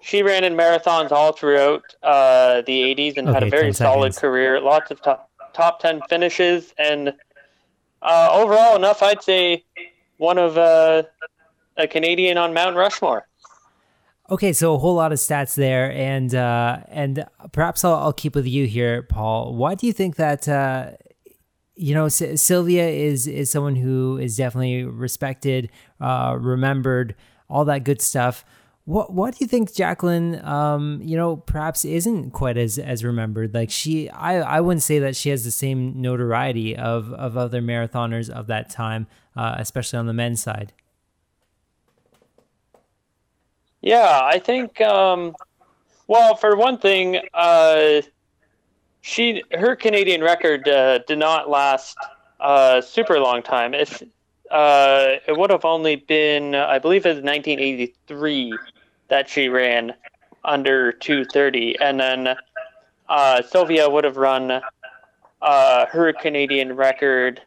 she 0.00 0.22
ran 0.22 0.44
in 0.44 0.54
marathons 0.54 1.12
all 1.12 1.32
throughout 1.32 1.94
uh, 2.02 2.62
the 2.62 2.94
80s 2.94 3.16
and 3.16 3.28
okay, 3.28 3.34
had 3.34 3.42
a 3.42 3.50
very 3.50 3.72
solid 3.72 4.14
career. 4.16 4.60
Lots 4.60 4.90
of 4.90 5.00
top 5.02 5.30
top 5.52 5.80
10 5.80 6.02
finishes, 6.08 6.74
and 6.78 7.14
uh, 8.02 8.28
overall 8.32 8.76
enough, 8.76 9.02
I'd 9.02 9.22
say 9.22 9.64
one 10.18 10.38
of 10.38 10.58
uh, 10.58 11.04
a 11.76 11.86
Canadian 11.86 12.38
on 12.38 12.52
Mount 12.52 12.76
Rushmore. 12.76 13.26
Okay, 14.28 14.52
so 14.52 14.74
a 14.74 14.78
whole 14.78 14.94
lot 14.94 15.12
of 15.12 15.18
stats 15.18 15.54
there, 15.54 15.92
and 15.92 16.34
uh, 16.34 16.78
and 16.88 17.24
perhaps 17.52 17.84
I'll, 17.84 17.94
I'll 17.94 18.12
keep 18.12 18.34
with 18.34 18.46
you 18.46 18.66
here, 18.66 19.02
Paul. 19.02 19.54
Why 19.54 19.76
do 19.76 19.86
you 19.86 19.92
think 19.92 20.16
that 20.16 20.48
uh, 20.48 20.92
you 21.76 21.94
know 21.94 22.06
S- 22.06 22.42
Sylvia 22.42 22.88
is 22.88 23.28
is 23.28 23.52
someone 23.52 23.76
who 23.76 24.18
is 24.18 24.36
definitely 24.36 24.82
respected, 24.82 25.70
uh, 26.00 26.36
remembered, 26.40 27.14
all 27.48 27.64
that 27.66 27.84
good 27.84 28.00
stuff? 28.00 28.44
What 28.84 29.12
what 29.12 29.34
do 29.34 29.38
you 29.40 29.48
think 29.48 29.74
Jacqueline 29.74 30.44
um 30.44 31.00
you 31.02 31.16
know 31.16 31.36
perhaps 31.38 31.84
isn't 31.84 32.30
quite 32.30 32.56
as 32.56 32.78
as 32.78 33.02
remembered 33.02 33.52
like 33.52 33.70
she 33.70 34.08
I 34.10 34.40
I 34.40 34.60
wouldn't 34.60 34.84
say 34.84 35.00
that 35.00 35.16
she 35.16 35.30
has 35.30 35.44
the 35.44 35.50
same 35.50 36.00
notoriety 36.00 36.76
of 36.76 37.12
of 37.12 37.36
other 37.36 37.60
marathoners 37.60 38.30
of 38.30 38.46
that 38.46 38.70
time 38.70 39.08
uh, 39.36 39.56
especially 39.58 39.98
on 39.98 40.06
the 40.06 40.14
men's 40.14 40.42
side. 40.42 40.72
Yeah, 43.80 44.20
I 44.22 44.38
think 44.38 44.80
um 44.80 45.34
well 46.06 46.36
for 46.36 46.56
one 46.56 46.78
thing 46.78 47.20
uh 47.34 48.02
she 49.06 49.44
her 49.52 49.76
Canadian 49.76 50.20
record 50.20 50.68
uh, 50.68 50.98
did 51.06 51.18
not 51.18 51.48
last 51.48 51.96
a 52.40 52.42
uh, 52.42 52.80
super 52.80 53.20
long 53.20 53.40
time. 53.40 53.72
If 53.72 54.02
uh, 54.50 55.16
it 55.26 55.36
would 55.36 55.50
have 55.50 55.64
only 55.64 55.96
been, 55.96 56.54
I 56.54 56.78
believe, 56.78 57.04
was 57.04 57.16
1983 57.16 58.56
that 59.08 59.28
she 59.28 59.48
ran 59.48 59.94
under 60.44 60.92
230, 60.92 61.78
and 61.80 61.98
then 62.00 62.36
uh, 63.08 63.42
Sylvia 63.42 63.88
would 63.88 64.04
have 64.04 64.16
run 64.16 64.60
uh, 65.42 65.86
her 65.86 66.12
Canadian 66.12 66.76
record. 66.76 67.40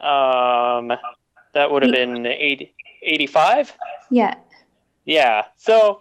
Um, 0.00 0.92
that 1.52 1.70
would 1.70 1.82
have 1.82 1.92
been 1.92 2.26
80, 2.26 2.74
85. 3.02 3.76
Yeah. 4.10 4.34
Yeah. 5.04 5.44
So 5.56 6.00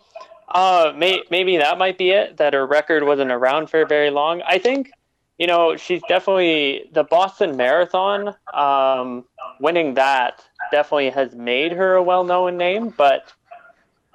uh, 0.49 0.93
may, 0.95 1.23
maybe 1.31 1.57
that 1.57 1.77
might 1.77 1.97
be 1.97 2.11
it. 2.11 2.37
That 2.37 2.53
her 2.53 2.65
record 2.65 3.03
wasn't 3.03 3.31
around 3.31 3.69
for 3.69 3.85
very 3.85 4.09
long. 4.09 4.41
I 4.45 4.57
think 4.57 4.91
you 5.37 5.47
know 5.47 5.75
she's 5.77 6.01
definitely 6.07 6.89
the 6.91 7.03
Boston 7.03 7.55
Marathon. 7.55 8.29
Um, 8.53 9.25
winning 9.59 9.93
that 9.95 10.43
definitely 10.71 11.09
has 11.09 11.35
made 11.35 11.71
her 11.71 11.95
a 11.95 12.03
well-known 12.03 12.57
name, 12.57 12.93
but 12.97 13.33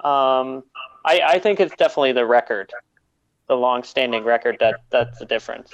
um, 0.03 0.63
I, 1.05 1.21
I 1.25 1.39
think 1.39 1.59
it's 1.59 1.75
definitely 1.75 2.13
the 2.13 2.25
record, 2.25 2.71
the 3.47 3.55
long-standing 3.55 4.23
record 4.23 4.57
that 4.59 4.81
that's 4.89 5.19
the 5.19 5.25
difference. 5.25 5.73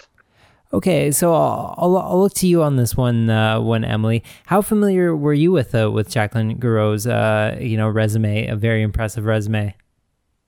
Okay, 0.74 1.12
so 1.12 1.34
I'll, 1.34 1.76
I'll, 1.78 1.98
I'll 1.98 2.22
look 2.22 2.34
to 2.36 2.48
you 2.48 2.62
on 2.62 2.76
this 2.76 2.98
one, 2.98 3.30
uh, 3.30 3.62
one 3.62 3.86
Emily. 3.86 4.22
How 4.48 4.62
familiar 4.62 5.16
were 5.16 5.34
you 5.34 5.52
with 5.52 5.74
uh, 5.74 5.90
with 5.92 6.10
Jacqueline 6.10 6.58
Gareau's 6.58 7.08
uh, 7.08 7.58
you 7.60 7.78
know 7.78 7.88
resume? 7.88 8.48
A 8.48 8.56
very 8.58 8.82
impressive 8.82 9.24
resume. 9.24 9.76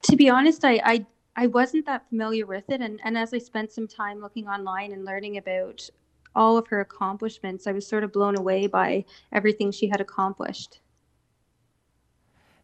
To 0.02 0.16
be 0.16 0.28
honest, 0.28 0.62
I, 0.62 0.80
I 0.84 1.06
I 1.36 1.46
wasn't 1.46 1.86
that 1.86 2.06
familiar 2.10 2.44
with 2.44 2.68
it, 2.68 2.82
and 2.82 3.00
and 3.02 3.16
as 3.16 3.32
I 3.32 3.38
spent 3.38 3.72
some 3.72 3.88
time 3.88 4.20
looking 4.20 4.46
online 4.46 4.92
and 4.92 5.06
learning 5.06 5.38
about 5.38 5.88
all 6.34 6.56
of 6.56 6.66
her 6.68 6.80
accomplishments, 6.80 7.66
I 7.66 7.72
was 7.72 7.86
sort 7.86 8.04
of 8.04 8.12
blown 8.12 8.36
away 8.36 8.66
by 8.66 9.04
everything 9.32 9.72
she 9.72 9.88
had 9.88 10.00
accomplished. 10.00 10.80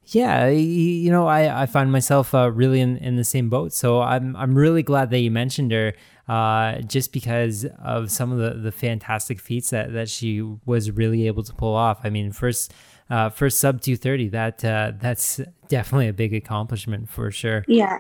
Yeah, 0.09 0.47
you 0.47 1.11
know, 1.11 1.27
I, 1.27 1.63
I 1.63 1.67
find 1.67 1.91
myself 1.91 2.33
uh, 2.33 2.53
really 2.53 2.81
in, 2.81 2.97
in 2.99 3.17
the 3.17 3.25
same 3.25 3.49
boat. 3.49 3.73
So 3.73 4.01
I'm 4.03 4.37
I'm 4.37 4.55
really 4.55 4.85
glad 4.85 5.11
that 5.11 5.19
you 5.19 5.33
mentioned 5.33 5.73
her, 5.73 5.95
uh, 6.29 6.81
just 6.83 7.13
because 7.13 7.67
of 7.83 8.13
some 8.13 8.31
of 8.31 8.39
the, 8.39 8.51
the 8.61 8.71
fantastic 8.71 9.41
feats 9.41 9.71
that, 9.71 9.93
that 9.95 10.09
she 10.09 10.43
was 10.65 10.93
really 10.93 11.27
able 11.27 11.43
to 11.43 11.53
pull 11.53 11.75
off. 11.75 12.03
I 12.05 12.11
mean, 12.11 12.31
first 12.31 12.73
uh, 13.11 13.31
first 13.31 13.59
sub 13.59 13.81
two 13.81 13.97
thirty, 13.97 14.29
that 14.29 14.65
uh, 14.65 14.93
that's 15.01 15.41
definitely 15.67 16.07
a 16.07 16.13
big 16.13 16.33
accomplishment 16.33 17.11
for 17.11 17.33
sure. 17.33 17.65
Yeah, 17.67 17.99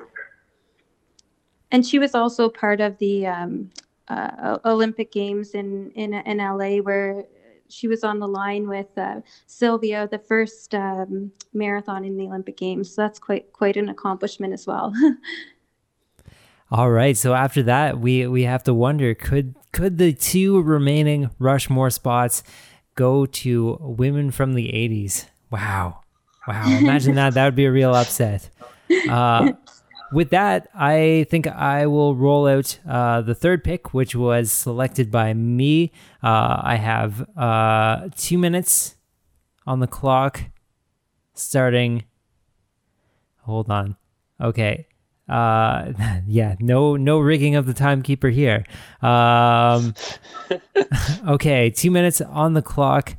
and 1.73 1.85
she 1.85 1.99
was 1.99 2.14
also 2.14 2.49
part 2.49 2.80
of 2.80 2.99
the 2.99 3.26
um, 3.26 3.73
uh, 4.09 4.59
Olympic 4.65 5.13
Games 5.13 5.53
in 5.53 5.91
in 5.95 6.15
in 6.15 6.39
LA, 6.39 6.79
where 6.79 7.25
she 7.69 7.89
was 7.89 8.05
on 8.05 8.21
the 8.21 8.29
line 8.29 8.69
with 8.69 8.97
uh, 8.97 9.21
Sylvia, 9.47 10.09
the 10.11 10.19
first 10.19 10.75
um, 10.75 11.33
marathon 11.53 12.05
in 12.05 12.17
the 12.17 12.25
Olympic 12.25 12.57
Games. 12.57 12.95
So 12.95 13.03
that's 13.03 13.19
quite 13.19 13.53
quite 13.53 13.77
an 13.77 13.89
accomplishment 13.89 14.53
as 14.53 14.67
well. 14.67 14.93
All 16.71 16.91
right. 16.91 17.17
So 17.17 17.35
after 17.35 17.63
that, 17.65 18.01
we 18.01 18.27
we 18.27 18.43
have 18.43 18.65
to 18.65 18.75
wonder 18.75 19.15
could 19.15 19.55
could 19.73 19.99
the 19.99 20.13
two 20.13 20.61
remaining 20.63 21.31
Rushmore 21.39 21.91
spots 21.91 22.43
go 22.97 23.27
to 23.27 23.77
women 23.81 24.31
from 24.31 24.55
the 24.55 24.69
80s? 24.69 25.27
Wow. 25.51 26.01
Wow. 26.49 26.79
Imagine 26.79 27.15
that. 27.17 27.35
That 27.35 27.45
would 27.45 27.55
be 27.55 27.67
a 27.67 27.73
real 27.73 27.95
upset. 27.95 28.51
Uh, 29.11 29.53
with 30.13 30.31
that, 30.31 30.69
I 30.75 31.27
think 31.31 31.47
I 31.47 31.87
will 31.87 32.15
roll 32.15 32.47
out 32.47 32.79
uh, 32.89 33.23
the 33.23 33.35
third 33.35 33.65
pick, 33.65 33.93
which 33.93 34.15
was 34.15 34.53
selected 34.53 35.11
by 35.11 35.35
me. 35.35 35.93
Uh, 36.23 36.61
I 36.63 36.77
have 36.77 37.29
uh, 37.37 38.09
two 38.17 38.39
minutes 38.39 38.97
on 39.67 39.81
the 39.81 39.87
clock 39.87 40.45
starting. 41.35 42.05
Hold 43.43 43.71
on. 43.71 43.97
Okay. 44.41 44.87
Uh, 45.29 45.93
yeah, 46.27 46.57
no, 46.61 46.97
no 46.97 47.19
rigging 47.19 47.57
of 47.57 47.67
the 47.67 47.75
timekeeper 47.75 48.29
here. 48.29 48.65
Um, 49.03 49.95
okay, 51.29 51.71
two 51.71 51.91
minutes 51.91 52.21
on 52.21 52.55
the 52.55 52.63
clock 52.63 53.17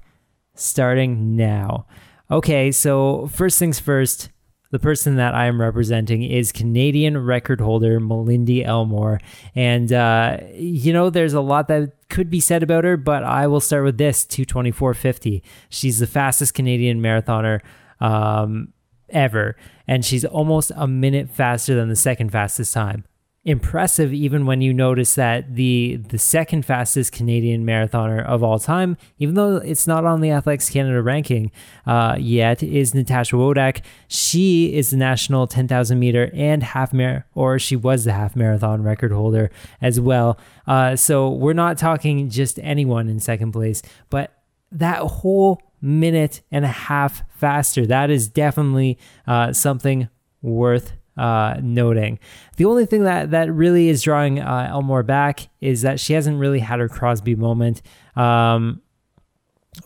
starting 0.55 1.35
now. 1.35 1.85
Okay, 2.29 2.71
so 2.71 3.27
first 3.27 3.59
things 3.59 3.79
first. 3.79 4.29
The 4.71 4.79
person 4.79 5.15
that 5.15 5.33
I 5.33 5.45
am 5.45 5.61
representing 5.61 6.23
is 6.23 6.51
Canadian 6.51 7.17
record 7.17 7.61
holder 7.61 7.99
Malindi 7.99 8.65
Elmore. 8.65 9.19
And, 9.55 9.91
uh, 9.91 10.39
you 10.53 10.93
know, 10.93 11.09
there's 11.09 11.33
a 11.33 11.41
lot 11.41 11.67
that 11.69 11.93
could 12.09 12.29
be 12.29 12.39
said 12.39 12.63
about 12.63 12.83
her, 12.83 12.97
but 12.97 13.23
I 13.23 13.47
will 13.47 13.61
start 13.61 13.83
with 13.83 13.97
this 13.97 14.25
224.50. 14.25 15.41
She's 15.69 15.99
the 15.99 16.07
fastest 16.07 16.53
Canadian 16.53 17.01
marathoner 17.01 17.61
um, 17.99 18.73
ever, 19.09 19.55
and 19.87 20.03
she's 20.05 20.25
almost 20.25 20.71
a 20.75 20.87
minute 20.87 21.29
faster 21.29 21.75
than 21.75 21.89
the 21.89 21.95
second 21.95 22.31
fastest 22.31 22.73
time 22.73 23.05
impressive 23.47 24.13
even 24.13 24.45
when 24.45 24.59
you 24.59 24.73
notice 24.73 25.15
that 25.15 25.55
the 25.55 25.95
the 26.09 26.17
second 26.17 26.65
fastest 26.65 27.13
Canadian 27.13 27.65
marathoner 27.65 28.23
of 28.25 28.43
all 28.43 28.59
time, 28.59 28.97
even 29.19 29.35
though 29.35 29.55
it's 29.55 29.87
not 29.87 30.03
on 30.03 30.19
the 30.19 30.29
Athletics 30.29 30.69
Canada 30.69 31.01
ranking 31.01 31.49
uh, 31.85 32.17
yet, 32.19 32.61
is 32.61 32.93
Natasha 32.93 33.37
Wodak. 33.37 33.81
She 34.09 34.75
is 34.75 34.89
the 34.89 34.97
national 34.97 35.47
10,000 35.47 35.97
meter 35.97 36.29
and 36.33 36.61
half 36.61 36.91
mar 36.91 37.25
or 37.35 37.57
she 37.57 37.77
was 37.77 38.03
the 38.03 38.11
half 38.11 38.35
marathon 38.35 38.83
record 38.83 39.13
holder 39.13 39.49
as 39.81 39.97
well. 39.97 40.37
Uh, 40.67 40.97
so 40.97 41.29
we're 41.29 41.53
not 41.53 41.77
talking 41.77 42.29
just 42.29 42.59
anyone 42.59 43.07
in 43.07 43.17
second 43.17 43.53
place, 43.53 43.81
but 44.09 44.33
that 44.73 44.99
whole 44.99 45.61
minute 45.79 46.41
and 46.51 46.65
a 46.65 46.67
half 46.67 47.23
faster. 47.29 47.85
That 47.85 48.09
is 48.09 48.27
definitely 48.27 48.97
uh, 49.25 49.53
something 49.53 50.09
worth 50.41 50.96
uh, 51.17 51.59
noting. 51.61 52.19
The 52.57 52.65
only 52.65 52.85
thing 52.85 53.03
that 53.03 53.31
that 53.31 53.51
really 53.51 53.89
is 53.89 54.01
drawing 54.01 54.39
uh, 54.39 54.67
Elmore 54.69 55.03
back 55.03 55.49
is 55.61 55.81
that 55.81 55.99
she 55.99 56.13
hasn't 56.13 56.39
really 56.39 56.59
had 56.59 56.79
her 56.79 56.89
Crosby 56.89 57.35
moment. 57.35 57.81
Um, 58.15 58.81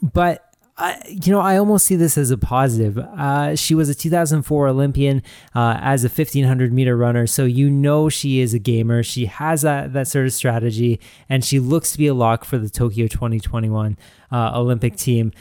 but 0.02 0.52
I, 0.78 1.00
you 1.08 1.32
know, 1.32 1.40
I 1.42 1.58
almost 1.58 1.86
see 1.86 1.96
this 1.96 2.18
as 2.18 2.32
a 2.32 2.38
positive. 2.38 2.98
Uh, 2.98 3.56
she 3.56 3.76
was 3.76 3.88
a 3.88 3.94
2004 3.94 4.68
Olympian 4.68 5.22
uh, 5.54 5.78
as 5.80 6.04
a 6.04 6.08
1500 6.08 6.74
meter 6.74 6.98
runner, 6.98 7.28
so 7.28 7.46
you 7.46 7.70
know 7.70 8.10
she 8.10 8.40
is 8.40 8.56
a 8.56 8.60
gamer. 8.60 9.04
She 9.04 9.28
has 9.28 9.62
that 9.62 9.94
that 9.94 10.08
sort 10.08 10.26
of 10.26 10.34
strategy, 10.34 11.00
and 11.30 11.46
she 11.46 11.60
looks 11.60 11.92
to 11.92 12.00
be 12.00 12.08
a 12.08 12.16
lock 12.16 12.46
for 12.46 12.58
the 12.58 12.70
Tokyo 12.70 13.08
2021 13.08 13.98
uh, 14.32 14.52
Olympic 14.56 14.96
team. 14.96 15.32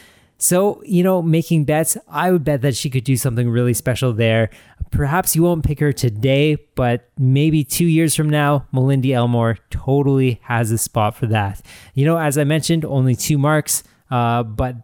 So, 0.41 0.83
you 0.87 1.03
know, 1.03 1.21
making 1.21 1.67
bets, 1.67 1.99
I 2.09 2.33
would 2.33 2.45
bet 2.45 2.63
that 2.63 2.75
she 2.75 2.89
could 2.89 3.05
do 3.05 3.17
something 3.17 3.51
really 3.51 3.75
special 3.75 4.15
there. 4.15 4.49
Perhaps 4.91 5.37
you 5.37 5.43
won't 5.43 5.65
pick 5.65 5.81
her 5.81 5.93
today, 5.93 6.57
but 6.75 7.11
maybe 7.19 7.63
two 7.63 7.85
years 7.85 8.17
from 8.17 8.31
now, 8.31 8.67
Malindi 8.73 9.13
Elmore 9.13 9.59
totally 9.69 10.41
has 10.45 10.71
a 10.71 10.79
spot 10.79 11.15
for 11.15 11.27
that. 11.27 11.61
You 11.93 12.07
know, 12.07 12.17
as 12.17 12.39
I 12.39 12.45
mentioned, 12.45 12.87
only 12.87 13.15
two 13.15 13.37
marks, 13.37 13.85
uh, 14.11 14.43
but 14.43 14.77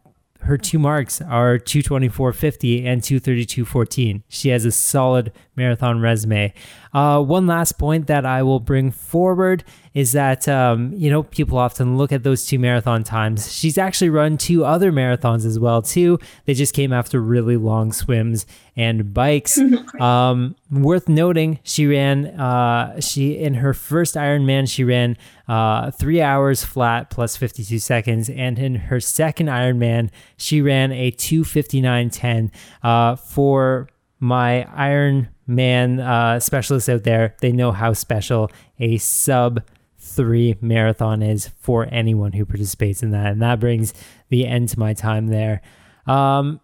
her 0.43 0.59
two 0.59 0.79
marks 0.79 1.23
are 1.23 1.59
224.50 1.59 2.85
and 2.85 3.01
232.14. 3.01 4.23
She 4.29 4.51
has 4.51 4.67
a 4.67 4.71
solid 4.71 5.33
marathon 5.57 6.01
resume. 6.01 6.53
Uh, 6.93 7.21
one 7.21 7.47
last 7.47 7.73
point 7.79 8.07
that 8.07 8.25
I 8.25 8.43
will 8.43 8.61
bring 8.61 8.91
forward 8.91 9.65
is 9.93 10.13
that, 10.13 10.49
um, 10.49 10.93
you 10.95 11.11
know, 11.11 11.23
people 11.23 11.59
often 11.59 11.97
look 11.97 12.13
at 12.13 12.23
those 12.23 12.47
two 12.47 12.59
marathon 12.59 13.03
times. 13.03 13.53
She's 13.53 13.79
actually 13.79 14.11
run 14.11 14.37
two 14.37 14.65
other 14.65 14.93
marathons 14.93 15.45
as 15.45 15.59
well, 15.59 15.83
too. 15.83 16.19
They 16.45 16.55
just 16.55 16.75
came 16.75 16.93
after 16.93 17.21
really 17.21 17.57
long 17.57 17.93
swims 17.93 18.47
and 18.77 19.13
bikes. 19.13 19.59
um, 20.01 20.57
worth 20.71 21.09
noting, 21.09 21.59
she 21.63 21.87
ran, 21.87 22.27
uh, 22.39 23.01
she, 23.01 23.39
in 23.39 23.55
her 23.55 23.75
first 23.75 24.15
Ironman, 24.15 24.69
she 24.69 24.85
ran 24.85 25.17
uh, 25.49 25.91
three 25.91 26.21
hours 26.21 26.65
flat 26.65 27.11
plus 27.11 27.37
52 27.37 27.79
seconds. 27.79 28.29
And 28.29 28.59
in 28.59 28.75
her 28.75 29.01
second 29.01 29.47
Ironman, 29.49 30.11
she 30.37 30.61
ran 30.61 30.93
a 30.93 31.11
259.10 31.13 32.51
uh, 32.83 33.17
for 33.17 33.89
my 34.21 34.65
Iron 34.75 35.29
Man 35.47 36.01
uh, 36.01 36.41
specialists 36.41 36.89
out 36.89 37.05
there. 37.05 37.37
They 37.41 37.53
know 37.53 37.73
how 37.73 37.93
special 37.93 38.51
a 38.79 38.99
sub 38.99 39.63
three 39.99 40.57
marathon 40.61 41.23
is 41.23 41.49
for 41.61 41.89
anyone 41.91 42.33
who 42.33 42.45
participates 42.45 43.03
in 43.03 43.11
that. 43.11 43.33
And 43.33 43.43
that 43.43 43.61
brings 43.61 43.93
the 44.29 44.47
end 44.47 44.69
to 44.71 44.79
my 44.79 44.95
time 44.95 45.29
there. 45.29 45.63
Um, 46.07 46.61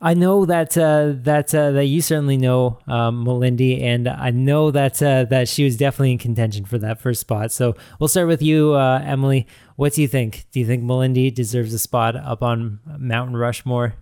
I 0.00 0.14
know 0.14 0.44
that 0.46 0.76
uh, 0.76 1.12
that 1.22 1.54
uh, 1.54 1.70
that 1.72 1.84
you 1.84 2.00
certainly 2.00 2.36
know 2.36 2.80
um, 2.88 3.24
Malindi, 3.24 3.82
and 3.82 4.08
I 4.08 4.30
know 4.30 4.72
that 4.72 5.00
uh, 5.00 5.24
that 5.26 5.48
she 5.48 5.64
was 5.64 5.76
definitely 5.76 6.12
in 6.12 6.18
contention 6.18 6.64
for 6.64 6.76
that 6.78 7.00
first 7.00 7.20
spot. 7.20 7.52
So 7.52 7.76
we'll 8.00 8.08
start 8.08 8.26
with 8.26 8.42
you, 8.42 8.72
uh, 8.74 9.00
Emily. 9.04 9.46
What 9.76 9.92
do 9.92 10.02
you 10.02 10.08
think? 10.08 10.46
Do 10.50 10.58
you 10.58 10.66
think 10.66 10.82
Malindi 10.82 11.32
deserves 11.32 11.72
a 11.72 11.78
spot 11.78 12.16
up 12.16 12.42
on 12.42 12.80
Mountain 12.98 13.36
Rushmore? 13.36 13.94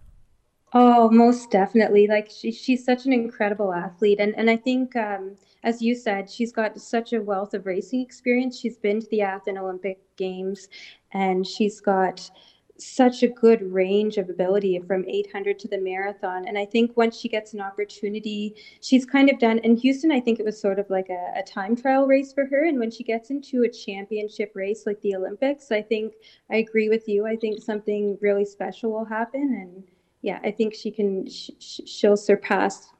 Oh, 0.72 1.10
most 1.10 1.50
definitely. 1.50 2.06
Like 2.06 2.30
she, 2.30 2.52
she's 2.52 2.84
such 2.84 3.04
an 3.06 3.12
incredible 3.12 3.72
athlete, 3.72 4.20
and 4.20 4.34
and 4.36 4.48
I 4.50 4.56
think, 4.56 4.94
um, 4.96 5.36
as 5.64 5.82
you 5.82 5.94
said, 5.96 6.30
she's 6.30 6.52
got 6.52 6.78
such 6.80 7.12
a 7.12 7.20
wealth 7.22 7.54
of 7.54 7.66
racing 7.66 8.00
experience. 8.02 8.58
She's 8.58 8.76
been 8.78 9.00
to 9.00 9.06
the 9.10 9.22
Athens 9.22 9.58
Olympic 9.58 9.98
Games, 10.16 10.68
and 11.12 11.46
she's 11.46 11.80
got 11.80 12.30
such 12.78 13.22
a 13.22 13.28
good 13.28 13.60
range 13.62 14.16
of 14.16 14.30
ability 14.30 14.78
from 14.86 15.04
800 15.06 15.58
to 15.58 15.68
the 15.68 15.76
marathon. 15.78 16.46
And 16.48 16.56
I 16.56 16.64
think 16.66 16.96
once 16.96 17.18
she 17.18 17.28
gets 17.28 17.52
an 17.52 17.60
opportunity, 17.60 18.54
she's 18.80 19.04
kind 19.04 19.28
of 19.30 19.38
done. 19.38 19.58
In 19.58 19.76
Houston, 19.76 20.10
I 20.12 20.20
think 20.20 20.38
it 20.40 20.46
was 20.46 20.58
sort 20.60 20.78
of 20.78 20.88
like 20.88 21.08
a, 21.10 21.32
a 21.36 21.42
time 21.42 21.76
trial 21.76 22.06
race 22.06 22.32
for 22.32 22.46
her. 22.46 22.64
And 22.64 22.78
when 22.78 22.90
she 22.90 23.04
gets 23.04 23.30
into 23.30 23.64
a 23.64 23.68
championship 23.68 24.52
race 24.54 24.84
like 24.86 25.00
the 25.02 25.14
Olympics, 25.16 25.70
I 25.72 25.82
think 25.82 26.14
I 26.50 26.56
agree 26.56 26.88
with 26.88 27.06
you. 27.08 27.26
I 27.26 27.36
think 27.36 27.60
something 27.62 28.16
really 28.22 28.44
special 28.46 28.92
will 28.92 29.04
happen 29.04 29.42
and 29.62 29.84
yeah, 30.22 30.38
I 30.42 30.50
think 30.50 30.74
she 30.74 30.90
can. 30.90 31.28
Sh- 31.28 31.50
she'll 31.58 32.16
surpass 32.16 32.92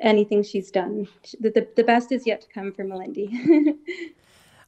anything 0.00 0.42
she's 0.42 0.70
done. 0.70 1.08
The, 1.38 1.50
the, 1.50 1.68
the 1.76 1.84
best 1.84 2.10
is 2.12 2.26
yet 2.26 2.40
to 2.42 2.48
come 2.48 2.72
for 2.72 2.84
Malindi. 2.84 3.76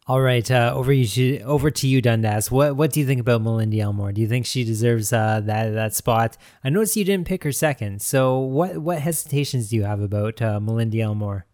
All 0.09 0.21
right, 0.21 0.49
uh, 0.51 0.73
over 0.75 0.93
you 0.93 1.41
over 1.41 1.71
to 1.71 1.87
you, 1.87 2.03
Dundas. 2.03 2.51
What 2.51 2.77
what 2.77 2.93
do 2.93 2.99
you 2.99 3.07
think 3.07 3.21
about 3.21 3.41
Malindi 3.41 3.79
Elmore? 3.79 4.13
Do 4.13 4.21
you 4.21 4.27
think 4.27 4.47
she 4.47 4.65
deserves 4.65 5.13
uh, 5.13 5.41
that 5.45 5.75
that 5.75 5.95
spot? 5.95 6.37
I 6.65 6.71
noticed 6.71 6.97
you 6.97 7.05
didn't 7.05 7.29
pick 7.29 7.45
her 7.45 7.53
second. 7.53 8.03
So 8.03 8.39
what 8.39 8.79
what 8.79 8.99
hesitations 8.99 9.71
do 9.71 9.77
you 9.77 9.85
have 9.85 10.01
about 10.01 10.43
uh, 10.43 10.59
Malindi 10.59 11.01
Elmore? 11.01 11.47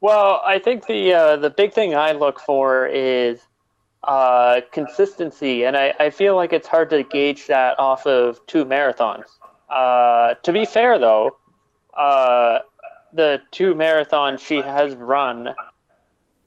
Well, 0.00 0.40
I 0.44 0.60
think 0.60 0.86
the 0.86 1.12
uh, 1.12 1.36
the 1.36 1.50
big 1.50 1.72
thing 1.72 1.96
I 1.96 2.12
look 2.12 2.38
for 2.38 2.86
is 2.86 3.40
uh, 4.04 4.60
consistency, 4.72 5.64
and 5.64 5.76
I, 5.76 5.94
I 5.98 6.10
feel 6.10 6.36
like 6.36 6.52
it's 6.52 6.68
hard 6.68 6.90
to 6.90 7.02
gauge 7.02 7.46
that 7.46 7.78
off 7.78 8.06
of 8.06 8.44
two 8.46 8.64
marathons. 8.64 9.24
Uh, 9.68 10.34
to 10.42 10.52
be 10.52 10.64
fair, 10.64 10.98
though, 10.98 11.36
uh, 11.96 12.60
the 13.12 13.40
two 13.50 13.74
marathons 13.74 14.40
she 14.40 14.56
has 14.56 14.94
run 14.94 15.54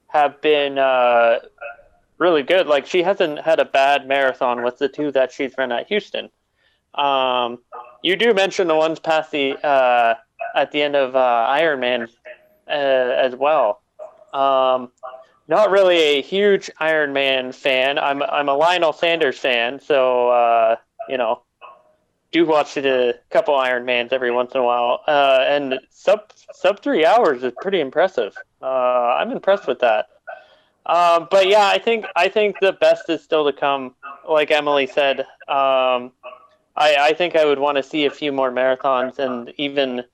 have 0.08 0.40
been 0.40 0.78
uh, 0.78 1.38
really 2.18 2.42
good. 2.42 2.66
Like 2.66 2.86
she 2.86 3.02
hasn't 3.02 3.40
had 3.40 3.60
a 3.60 3.64
bad 3.64 4.06
marathon 4.06 4.62
with 4.62 4.78
the 4.78 4.88
two 4.88 5.10
that 5.12 5.32
she's 5.32 5.52
run 5.56 5.72
at 5.72 5.88
Houston. 5.88 6.30
Um, 6.94 7.58
you 8.02 8.16
do 8.16 8.32
mention 8.32 8.68
the 8.68 8.76
ones 8.76 8.98
past 8.98 9.30
the 9.30 9.54
uh, 9.66 10.14
at 10.54 10.72
the 10.72 10.82
end 10.82 10.96
of 10.96 11.14
uh, 11.14 11.46
Ironman 11.50 12.08
uh, 12.68 12.70
as 12.70 13.34
well. 13.34 13.82
Um, 14.32 14.90
not 15.48 15.70
really 15.70 15.96
a 15.96 16.22
huge 16.22 16.70
Iron 16.78 17.12
Man 17.12 17.52
fan. 17.52 17.98
I'm 17.98 18.22
I'm 18.22 18.48
a 18.48 18.54
Lionel 18.54 18.92
Sanders 18.92 19.38
fan, 19.38 19.80
so 19.80 20.30
uh, 20.30 20.76
you 21.08 21.16
know, 21.16 21.42
do 22.32 22.46
watch 22.46 22.76
a 22.76 23.14
couple 23.30 23.54
Iron 23.56 23.84
Mans 23.84 24.12
every 24.12 24.30
once 24.30 24.52
in 24.54 24.60
a 24.60 24.64
while. 24.64 25.00
Uh, 25.06 25.44
and 25.46 25.78
sub 25.90 26.32
sub 26.52 26.80
three 26.80 27.04
hours 27.04 27.42
is 27.42 27.52
pretty 27.60 27.80
impressive. 27.80 28.36
Uh, 28.60 29.16
I'm 29.18 29.30
impressed 29.30 29.66
with 29.66 29.80
that. 29.80 30.08
Um, 30.86 31.26
but 31.30 31.48
yeah, 31.48 31.66
I 31.66 31.78
think 31.78 32.06
I 32.14 32.28
think 32.28 32.56
the 32.60 32.72
best 32.72 33.08
is 33.08 33.22
still 33.22 33.44
to 33.44 33.52
come. 33.52 33.94
Like 34.28 34.50
Emily 34.50 34.86
said, 34.86 35.20
um, 35.48 36.12
I 36.76 36.96
I 36.98 37.14
think 37.16 37.36
I 37.36 37.44
would 37.44 37.58
want 37.58 37.76
to 37.76 37.82
see 37.82 38.04
a 38.06 38.10
few 38.10 38.32
more 38.32 38.50
marathons 38.50 39.18
and 39.18 39.52
even 39.56 40.04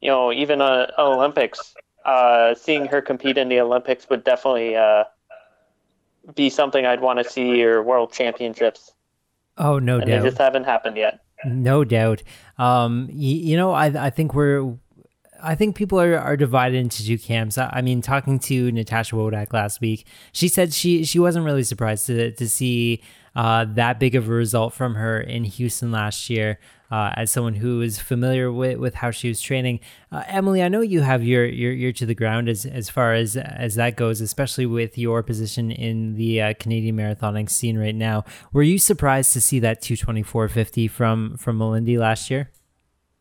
you 0.00 0.10
know 0.10 0.32
even 0.32 0.60
a, 0.60 0.92
a 0.98 1.02
Olympics 1.02 1.74
uh, 2.04 2.54
seeing 2.54 2.86
her 2.86 3.02
compete 3.02 3.38
in 3.38 3.48
the 3.48 3.60
Olympics 3.60 4.08
would 4.08 4.24
definitely 4.24 4.76
uh, 4.76 5.04
be 6.34 6.50
something 6.50 6.86
I'd 6.86 7.00
want 7.00 7.18
to 7.18 7.24
see 7.24 7.62
or 7.64 7.82
World 7.82 8.12
Championships. 8.12 8.92
Oh 9.58 9.78
no 9.78 9.98
and 9.98 10.06
doubt. 10.06 10.22
They 10.22 10.28
just 10.28 10.38
haven't 10.38 10.64
happened 10.64 10.96
yet. 10.96 11.20
No 11.44 11.84
doubt. 11.84 12.22
Um, 12.58 13.08
you, 13.10 13.36
you 13.36 13.56
know, 13.56 13.72
I 13.72 14.06
I 14.06 14.10
think 14.10 14.34
we're. 14.34 14.74
I 15.42 15.54
think 15.54 15.74
people 15.74 15.98
are, 15.98 16.18
are 16.18 16.36
divided 16.36 16.76
into 16.76 17.02
two 17.02 17.18
camps. 17.18 17.56
I, 17.56 17.70
I 17.76 17.80
mean, 17.80 18.02
talking 18.02 18.38
to 18.40 18.70
Natasha 18.72 19.16
Wodak 19.16 19.54
last 19.54 19.80
week, 19.80 20.06
she 20.32 20.48
said 20.48 20.74
she 20.74 21.02
she 21.04 21.18
wasn't 21.18 21.46
really 21.46 21.62
surprised 21.62 22.06
to 22.06 22.30
to 22.32 22.48
see 22.48 23.02
uh, 23.34 23.64
that 23.70 23.98
big 23.98 24.14
of 24.14 24.28
a 24.28 24.32
result 24.32 24.74
from 24.74 24.96
her 24.96 25.18
in 25.18 25.44
Houston 25.44 25.90
last 25.90 26.28
year 26.28 26.58
uh, 26.90 27.12
as 27.16 27.30
someone 27.30 27.54
who 27.54 27.80
is 27.80 27.98
familiar 27.98 28.50
with, 28.50 28.78
with 28.78 28.94
how 28.94 29.10
she 29.10 29.28
was 29.28 29.40
training. 29.40 29.80
Uh, 30.10 30.24
Emily, 30.26 30.62
I 30.62 30.68
know 30.68 30.80
you 30.80 31.00
have 31.00 31.22
your, 31.22 31.46
your 31.46 31.72
ear 31.72 31.92
to 31.92 32.06
the 32.06 32.14
ground 32.14 32.48
as, 32.48 32.66
as 32.66 32.90
far 32.90 33.14
as 33.14 33.36
as 33.36 33.76
that 33.76 33.96
goes, 33.96 34.20
especially 34.20 34.66
with 34.66 34.98
your 34.98 35.22
position 35.22 35.70
in 35.70 36.14
the 36.14 36.42
uh, 36.42 36.54
Canadian 36.58 36.96
marathoning 36.96 37.48
scene 37.48 37.78
right 37.78 37.94
now. 37.94 38.24
Were 38.52 38.62
you 38.62 38.78
surprised 38.78 39.32
to 39.34 39.40
see 39.40 39.60
that 39.60 39.82
224.50 39.82 40.90
from 40.90 41.36
from 41.36 41.58
Malindi 41.58 41.98
last 41.98 42.30
year? 42.30 42.50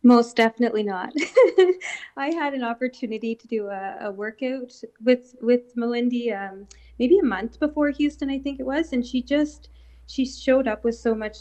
Most 0.02 0.38
definitely 0.38 0.84
not. 0.84 1.12
I 2.18 2.30
had 2.30 2.54
an 2.54 2.64
opportunity 2.64 3.36
to 3.36 3.48
do 3.48 3.68
a, 3.68 3.98
a 4.02 4.12
workout 4.12 4.74
with 5.04 5.36
with 5.42 5.76
Malindi 5.76 6.34
um, 6.34 6.68
maybe 7.00 7.20
a 7.20 7.26
month 7.26 7.60
before 7.60 7.90
Houston, 7.90 8.30
I 8.30 8.40
think 8.40 8.60
it 8.60 8.66
was, 8.66 8.94
and 8.94 9.06
she 9.06 9.22
just 9.22 9.70
she 10.08 10.26
showed 10.26 10.68
up 10.68 10.84
with 10.84 10.96
so 10.96 11.14
much 11.14 11.38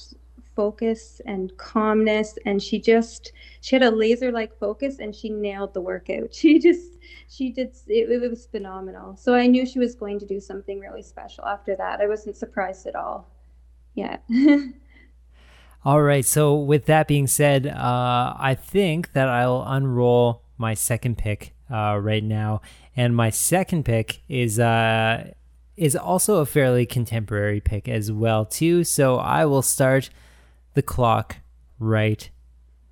focus 0.59 1.21
and 1.25 1.57
calmness, 1.57 2.37
and 2.45 2.61
she 2.61 2.81
just 2.81 3.33
she 3.61 3.77
had 3.77 3.85
a 3.85 3.93
laser 3.93 4.33
like 4.33 4.59
focus, 4.59 4.99
and 4.99 5.15
she 5.15 5.29
nailed 5.31 5.73
the 5.73 5.81
workout. 5.81 6.35
She 6.41 6.59
just 6.59 6.99
she 7.29 7.51
did 7.51 7.71
it, 7.87 8.11
it 8.11 8.31
was 8.31 8.47
phenomenal. 8.47 9.17
So 9.17 9.35
I 9.35 9.47
knew 9.47 9.65
she 9.65 9.79
was 9.79 9.95
going 9.95 10.19
to 10.19 10.27
do 10.27 10.41
something 10.41 10.81
really 10.81 11.05
special 11.15 11.45
after 11.45 11.77
that. 11.77 12.01
I 12.01 12.09
wasn't 12.09 12.37
surprised 12.37 12.89
at 12.89 12.97
all. 12.97 13.29
Yeah. 13.95 14.17
All 15.85 16.03
right. 16.03 16.25
So, 16.25 16.57
with 16.57 16.87
that 16.87 17.07
being 17.07 17.29
said, 17.29 17.67
uh, 17.69 18.35
I 18.37 18.57
think 18.61 19.13
that 19.13 19.29
I'll 19.29 19.65
unroll 19.65 20.43
my 20.57 20.75
second 20.75 21.19
pick 21.19 21.55
uh, 21.71 21.99
right 22.01 22.25
now, 22.25 22.63
and 22.97 23.15
my 23.15 23.31
second 23.31 23.85
pick 23.85 24.23
is 24.29 24.59
uh, 24.59 25.33
is 25.77 25.95
also 25.95 26.41
a 26.41 26.47
fairly 26.47 26.85
contemporary 26.85 27.61
pick 27.61 27.89
as 27.89 28.11
well 28.11 28.45
too. 28.45 28.83
So, 28.83 29.19
I 29.19 29.47
will 29.47 29.63
start 29.63 30.11
the 30.79 30.83
clock 30.83 31.39
right 31.81 32.31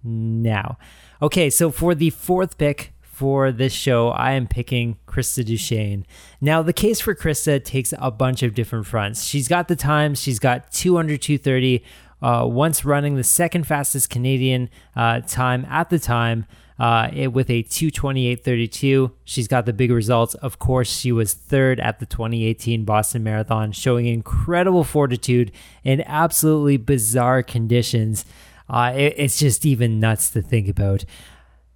now. 0.03 0.77
Okay. 1.23 1.49
So, 1.51 1.71
for 1.71 1.95
the 1.95 2.11
fourth 2.11 2.59
pick 2.59 2.93
for 3.01 3.53
this 3.53 3.73
show, 3.73 4.09
I 4.09 4.33
am 4.33 4.49
picking 4.49 4.99
Krista 5.07 5.45
Duchene. 5.45 6.05
Now, 6.41 6.63
the 6.63 6.73
case 6.73 7.01
for 7.01 7.15
Krista 7.15 7.65
takes 7.65 7.95
a 7.97 8.11
bunch 8.11 8.43
of 8.43 8.55
different 8.55 8.87
fronts. 8.87 9.23
She's 9.23 9.47
got 9.47 9.69
the 9.69 9.77
time, 9.77 10.17
she's 10.17 10.41
got 10.41 10.73
200, 10.73 11.23
230 11.23 11.85
uh, 12.21 12.45
once 12.51 12.85
running 12.85 13.15
the 13.15 13.25
second 13.25 13.69
fastest 13.69 14.11
Canadian 14.11 14.69
uh, 14.97 15.21
time 15.21 15.65
at 15.71 15.89
the 15.89 16.01
time. 16.01 16.45
Uh, 16.79 17.09
it, 17.15 17.33
with 17.33 17.49
a 17.49 17.63
228.32. 17.63 19.11
She's 19.25 19.49
got 19.49 19.65
the 19.65 19.73
big 19.73 19.91
results. 19.91 20.35
Of 20.35 20.59
course, 20.59 20.91
she 20.91 21.11
was 21.11 21.33
third 21.33 21.81
at 21.81 22.01
the 22.01 22.07
2018 22.07 22.85
Boston 22.85 23.23
Marathon, 23.23 23.73
showing 23.73 24.05
incredible 24.05 24.85
fortitude 24.85 25.53
in 25.85 26.03
absolutely 26.03 26.77
bizarre 26.77 27.43
conditions. 27.43 28.27
Uh, 28.69 28.93
it, 28.95 29.15
it's 29.17 29.39
just 29.39 29.65
even 29.65 30.01
nuts 30.01 30.31
to 30.31 30.43
think 30.43 30.69
about. 30.69 31.07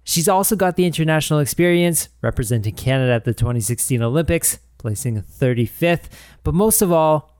She's 0.03 0.27
also 0.27 0.55
got 0.55 0.75
the 0.75 0.85
international 0.85 1.39
experience, 1.39 2.09
representing 2.21 2.75
Canada 2.75 3.13
at 3.13 3.23
the 3.23 3.33
2016 3.33 4.01
Olympics, 4.01 4.59
placing 4.77 5.21
35th. 5.21 6.09
But 6.43 6.53
most 6.53 6.81
of 6.81 6.91
all, 6.91 7.30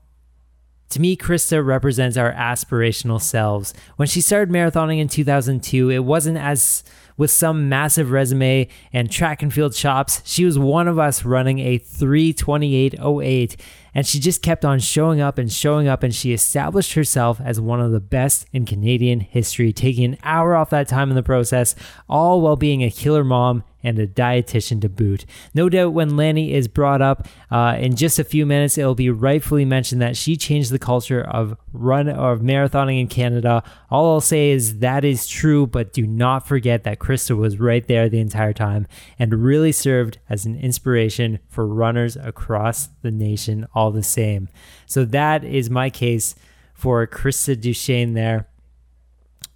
to 0.92 1.00
me, 1.00 1.16
Krista 1.16 1.64
represents 1.64 2.16
our 2.16 2.32
aspirational 2.32 3.20
selves. 3.20 3.72
When 3.96 4.08
she 4.08 4.20
started 4.20 4.52
marathoning 4.52 4.98
in 4.98 5.08
2002, 5.08 5.90
it 5.90 6.00
wasn't 6.00 6.36
as 6.36 6.84
with 7.16 7.30
some 7.30 7.68
massive 7.68 8.10
resume 8.10 8.68
and 8.92 9.10
track 9.10 9.42
and 9.42 9.52
field 9.52 9.74
chops. 9.74 10.22
She 10.24 10.44
was 10.44 10.58
one 10.58 10.88
of 10.88 10.98
us 10.98 11.24
running 11.24 11.58
a 11.60 11.78
328.08 11.78 13.60
and 13.94 14.06
she 14.06 14.18
just 14.18 14.42
kept 14.42 14.64
on 14.64 14.78
showing 14.80 15.20
up 15.20 15.38
and 15.38 15.52
showing 15.52 15.88
up 15.88 16.02
and 16.02 16.14
she 16.14 16.32
established 16.32 16.94
herself 16.94 17.40
as 17.40 17.60
one 17.60 17.80
of 17.80 17.92
the 17.92 18.00
best 18.00 18.46
in 18.52 18.64
Canadian 18.64 19.20
history, 19.20 19.72
taking 19.72 20.04
an 20.04 20.18
hour 20.22 20.54
off 20.54 20.70
that 20.70 20.88
time 20.88 21.10
in 21.10 21.16
the 21.16 21.22
process, 21.22 21.74
all 22.08 22.40
while 22.40 22.56
being 22.56 22.82
a 22.82 22.90
killer 22.90 23.24
mom 23.24 23.64
and 23.82 23.98
a 23.98 24.06
dietitian 24.06 24.80
to 24.80 24.88
boot. 24.88 25.24
No 25.54 25.68
doubt 25.68 25.92
when 25.92 26.16
Lanni 26.16 26.52
is 26.52 26.68
brought 26.68 27.02
up 27.02 27.26
uh, 27.50 27.76
in 27.78 27.96
just 27.96 28.18
a 28.18 28.24
few 28.24 28.46
minutes, 28.46 28.78
it'll 28.78 28.94
be 28.94 29.10
rightfully 29.10 29.64
mentioned 29.64 30.00
that 30.02 30.16
she 30.16 30.36
changed 30.36 30.70
the 30.70 30.78
culture 30.78 31.22
of 31.22 31.56
run 31.72 32.08
of 32.08 32.40
marathoning 32.40 33.00
in 33.00 33.08
Canada. 33.08 33.62
All 33.90 34.12
I'll 34.12 34.20
say 34.20 34.50
is 34.50 34.78
that 34.78 35.04
is 35.04 35.26
true, 35.26 35.66
but 35.66 35.92
do 35.92 36.06
not 36.06 36.46
forget 36.46 36.84
that 36.84 36.98
Krista 36.98 37.36
was 37.36 37.58
right 37.58 37.86
there 37.86 38.08
the 38.08 38.20
entire 38.20 38.52
time 38.52 38.86
and 39.18 39.42
really 39.42 39.72
served 39.72 40.18
as 40.28 40.46
an 40.46 40.58
inspiration 40.58 41.38
for 41.48 41.66
runners 41.66 42.16
across 42.16 42.88
the 43.02 43.10
nation 43.10 43.66
all 43.74 43.90
the 43.90 44.02
same. 44.02 44.48
So 44.86 45.04
that 45.06 45.44
is 45.44 45.70
my 45.70 45.90
case 45.90 46.34
for 46.74 47.06
Krista 47.06 47.60
Duchene 47.60 48.14
there. 48.14 48.48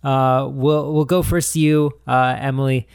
Uh, 0.02 0.48
we'll 0.48 0.92
we'll 0.92 1.04
go 1.04 1.22
first 1.22 1.54
to 1.54 1.60
you, 1.60 1.90
uh, 2.06 2.36
Emily. 2.38 2.86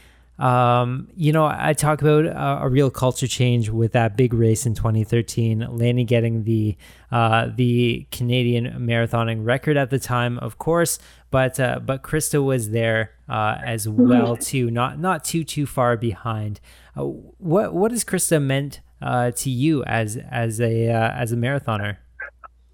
Um, 0.42 1.06
you 1.14 1.30
know, 1.30 1.46
I 1.46 1.72
talk 1.72 2.02
about 2.02 2.24
a, 2.24 2.64
a, 2.64 2.68
real 2.68 2.90
culture 2.90 3.28
change 3.28 3.70
with 3.70 3.92
that 3.92 4.16
big 4.16 4.34
race 4.34 4.66
in 4.66 4.74
2013. 4.74 5.68
Lanni 5.70 6.02
getting 6.02 6.42
the 6.42 6.76
uh, 7.12 7.50
the 7.54 8.08
Canadian 8.10 8.64
marathoning 8.80 9.44
record 9.44 9.76
at 9.76 9.90
the 9.90 10.00
time, 10.00 10.40
of 10.40 10.58
course, 10.58 10.98
but 11.30 11.60
uh, 11.60 11.78
but 11.78 12.02
Krista 12.02 12.44
was 12.44 12.70
there 12.70 13.12
uh, 13.28 13.58
as 13.64 13.88
well 13.88 14.36
too, 14.36 14.68
not 14.68 14.98
not 14.98 15.22
too 15.22 15.44
too 15.44 15.64
far 15.64 15.96
behind. 15.96 16.58
Uh, 16.96 17.04
what 17.04 17.72
what 17.72 17.92
has 17.92 18.02
Krista 18.02 18.42
meant 18.42 18.80
uh, 19.00 19.30
to 19.30 19.48
you 19.48 19.84
as 19.84 20.16
as 20.28 20.60
a 20.60 20.88
uh, 20.88 21.10
as 21.12 21.30
a 21.30 21.36
marathoner? 21.36 21.98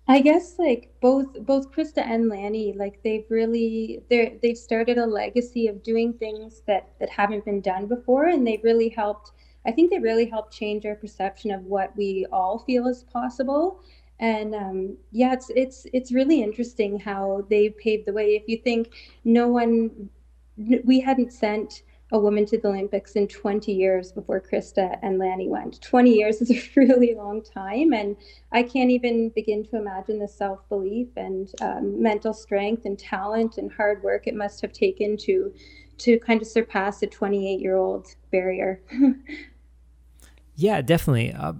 I 0.08 0.20
guess 0.22 0.58
like 0.58 0.90
both 1.00 1.34
both 1.44 1.70
Krista 1.70 1.98
and 1.98 2.28
Lanni, 2.30 2.72
like 2.72 3.02
they've 3.02 3.26
really 3.28 4.02
they 4.08 4.38
they've 4.42 4.56
started 4.56 4.96
a 4.96 5.06
legacy 5.06 5.66
of 5.68 5.82
doing 5.82 6.14
things 6.14 6.62
that 6.66 6.88
that 6.98 7.10
haven't 7.10 7.44
been 7.44 7.60
done 7.60 7.86
before, 7.86 8.24
and 8.26 8.46
they've 8.46 8.64
really 8.64 8.88
helped. 8.88 9.32
I 9.66 9.72
think 9.72 9.90
they 9.90 9.98
really 9.98 10.24
helped 10.24 10.54
change 10.54 10.86
our 10.86 10.94
perception 10.94 11.50
of 11.50 11.64
what 11.64 11.94
we 11.96 12.26
all 12.32 12.58
feel 12.60 12.86
is 12.86 13.04
possible. 13.04 13.82
And 14.18 14.54
um, 14.54 14.96
yeah, 15.12 15.34
it's 15.34 15.50
it's 15.54 15.86
it's 15.92 16.10
really 16.10 16.42
interesting 16.42 16.98
how 16.98 17.46
they 17.50 17.68
paved 17.70 18.06
the 18.06 18.14
way. 18.14 18.34
If 18.34 18.44
you 18.48 18.56
think 18.56 18.94
no 19.24 19.48
one, 19.48 20.08
we 20.56 21.00
hadn't 21.00 21.32
sent 21.34 21.82
a 22.10 22.18
woman 22.18 22.46
to 22.46 22.58
the 22.58 22.68
Olympics 22.68 23.12
in 23.12 23.28
20 23.28 23.72
years 23.72 24.12
before 24.12 24.40
Krista 24.40 24.98
and 25.02 25.18
Lanni 25.18 25.48
went. 25.48 25.80
20 25.82 26.10
years 26.10 26.40
is 26.40 26.50
a 26.50 26.62
really 26.76 27.14
long 27.14 27.42
time, 27.42 27.92
and 27.92 28.16
I 28.52 28.62
can't 28.62 28.90
even 28.90 29.28
begin 29.30 29.64
to 29.66 29.76
imagine 29.76 30.18
the 30.18 30.28
self 30.28 30.66
belief 30.68 31.08
and 31.16 31.48
um, 31.60 32.02
mental 32.02 32.32
strength 32.32 32.84
and 32.86 32.98
talent 32.98 33.58
and 33.58 33.70
hard 33.72 34.02
work 34.02 34.26
it 34.26 34.34
must 34.34 34.60
have 34.62 34.72
taken 34.72 35.16
to 35.18 35.52
to 35.98 36.18
kind 36.20 36.40
of 36.40 36.46
surpass 36.46 37.02
a 37.02 37.06
28 37.06 37.60
year 37.60 37.76
old 37.76 38.06
barrier. 38.30 38.80
yeah, 40.54 40.80
definitely. 40.80 41.32
Uh, 41.32 41.54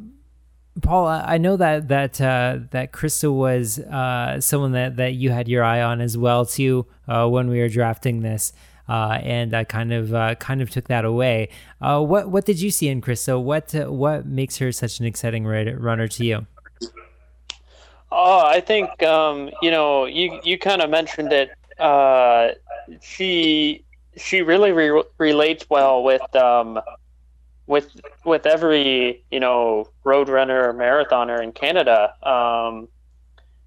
Paul, 0.81 1.09
I 1.09 1.39
know 1.39 1.57
that 1.57 1.89
that 1.89 2.21
uh, 2.21 2.61
that 2.71 2.93
Krista 2.93 3.35
was 3.35 3.81
uh, 3.81 4.41
someone 4.41 4.73
that, 4.73 4.97
that 4.97 5.15
you 5.15 5.31
had 5.31 5.49
your 5.49 5.65
eye 5.65 5.83
on 5.83 6.01
as 6.01 6.17
well 6.17 6.47
too 6.47 6.87
uh, 7.07 7.29
when 7.29 7.49
we 7.49 7.59
were 7.59 7.69
drafting 7.69 8.21
this 8.21 8.53
and 8.89 9.55
I 9.55 9.65
kind 9.65 9.93
of 9.93 10.15
uh, 10.15 10.35
kind 10.37 10.63
of 10.63 10.71
took 10.71 10.89
that 10.89 11.05
away. 11.05 11.51
Uh, 11.81 12.01
what 12.03 12.31
what 12.31 12.45
did 12.45 12.61
you 12.61 12.71
see 12.71 12.89
in 12.89 13.01
Krista? 13.01 13.41
What 13.41 13.75
uh, 13.75 13.93
what 13.93 14.27
makes 14.27 14.57
her 14.59 14.73
such 14.73 15.01
an 15.01 15.07
exciting 15.07 15.47
runner 15.47 16.09
to 16.09 16.25
you? 16.25 16.47
Oh, 18.11 18.47
I 18.47 18.61
think 18.61 19.03
um, 19.03 19.51
you 19.63 19.71
know 19.71 20.07
you 20.07 20.41
you 20.43 20.59
kind 20.59 20.83
of 20.83 20.91
mentioned 20.91 21.33
it. 21.33 21.51
Uh, 21.79 22.51
she 23.01 23.85
she 24.17 24.43
really 24.43 24.73
re- 24.73 25.05
relates 25.19 25.69
well 25.69 26.03
with 26.03 26.35
um, 26.35 26.81
with 27.67 27.91
with 28.25 28.47
every 28.47 29.23
you 29.31 29.41
know 29.41 29.89
road 30.05 30.29
runner 30.29 30.69
or 30.69 30.75
marathoner 30.75 31.43
in 31.43 31.53
Canada. 31.53 32.15
Um, 32.27 32.89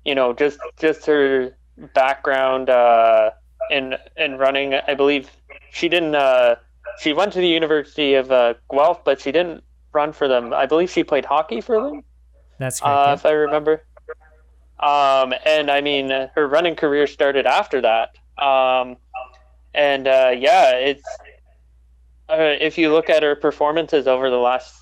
you 0.04 0.16
know, 0.16 0.34
just 0.34 0.60
just 0.78 1.06
her 1.06 1.56
background. 1.94 2.70
Uh, 2.70 3.32
in 3.70 3.96
in 4.18 4.38
running. 4.38 4.74
I 4.74 4.94
believe 4.94 5.30
she 5.72 5.90
didn't. 5.90 6.16
Uh, 6.16 6.56
she 7.00 7.14
went 7.14 7.34
to 7.34 7.40
the 7.40 7.48
University 7.48 8.16
of 8.16 8.32
uh, 8.32 8.56
Guelph, 8.70 9.04
but 9.04 9.22
she 9.22 9.32
didn't 9.32 9.64
run 9.94 10.14
for 10.14 10.28
them. 10.28 10.54
I 10.54 10.66
believe 10.66 10.90
she 10.90 11.04
played 11.04 11.26
hockey 11.26 11.62
for 11.62 11.82
them. 11.82 12.04
That's 12.58 12.80
correct. 12.80 12.96
Uh. 12.96 13.14
If 13.14 13.26
I 13.26 13.32
remember. 13.32 13.84
Um, 14.80 15.34
and 15.46 15.70
I 15.70 15.82
mean, 15.82 16.10
her 16.10 16.48
running 16.48 16.76
career 16.76 17.06
started 17.06 17.46
after 17.46 17.82
that. 17.82 18.18
Um, 18.44 18.98
and 19.76 20.08
uh, 20.08 20.34
yeah, 20.36 20.72
it's 20.72 21.06
uh, 22.30 22.56
if 22.60 22.78
you 22.78 22.92
look 22.92 23.10
at 23.10 23.24
her 23.24 23.36
performances 23.36 24.08
over 24.08 24.30
the 24.30 24.38
last 24.38 24.74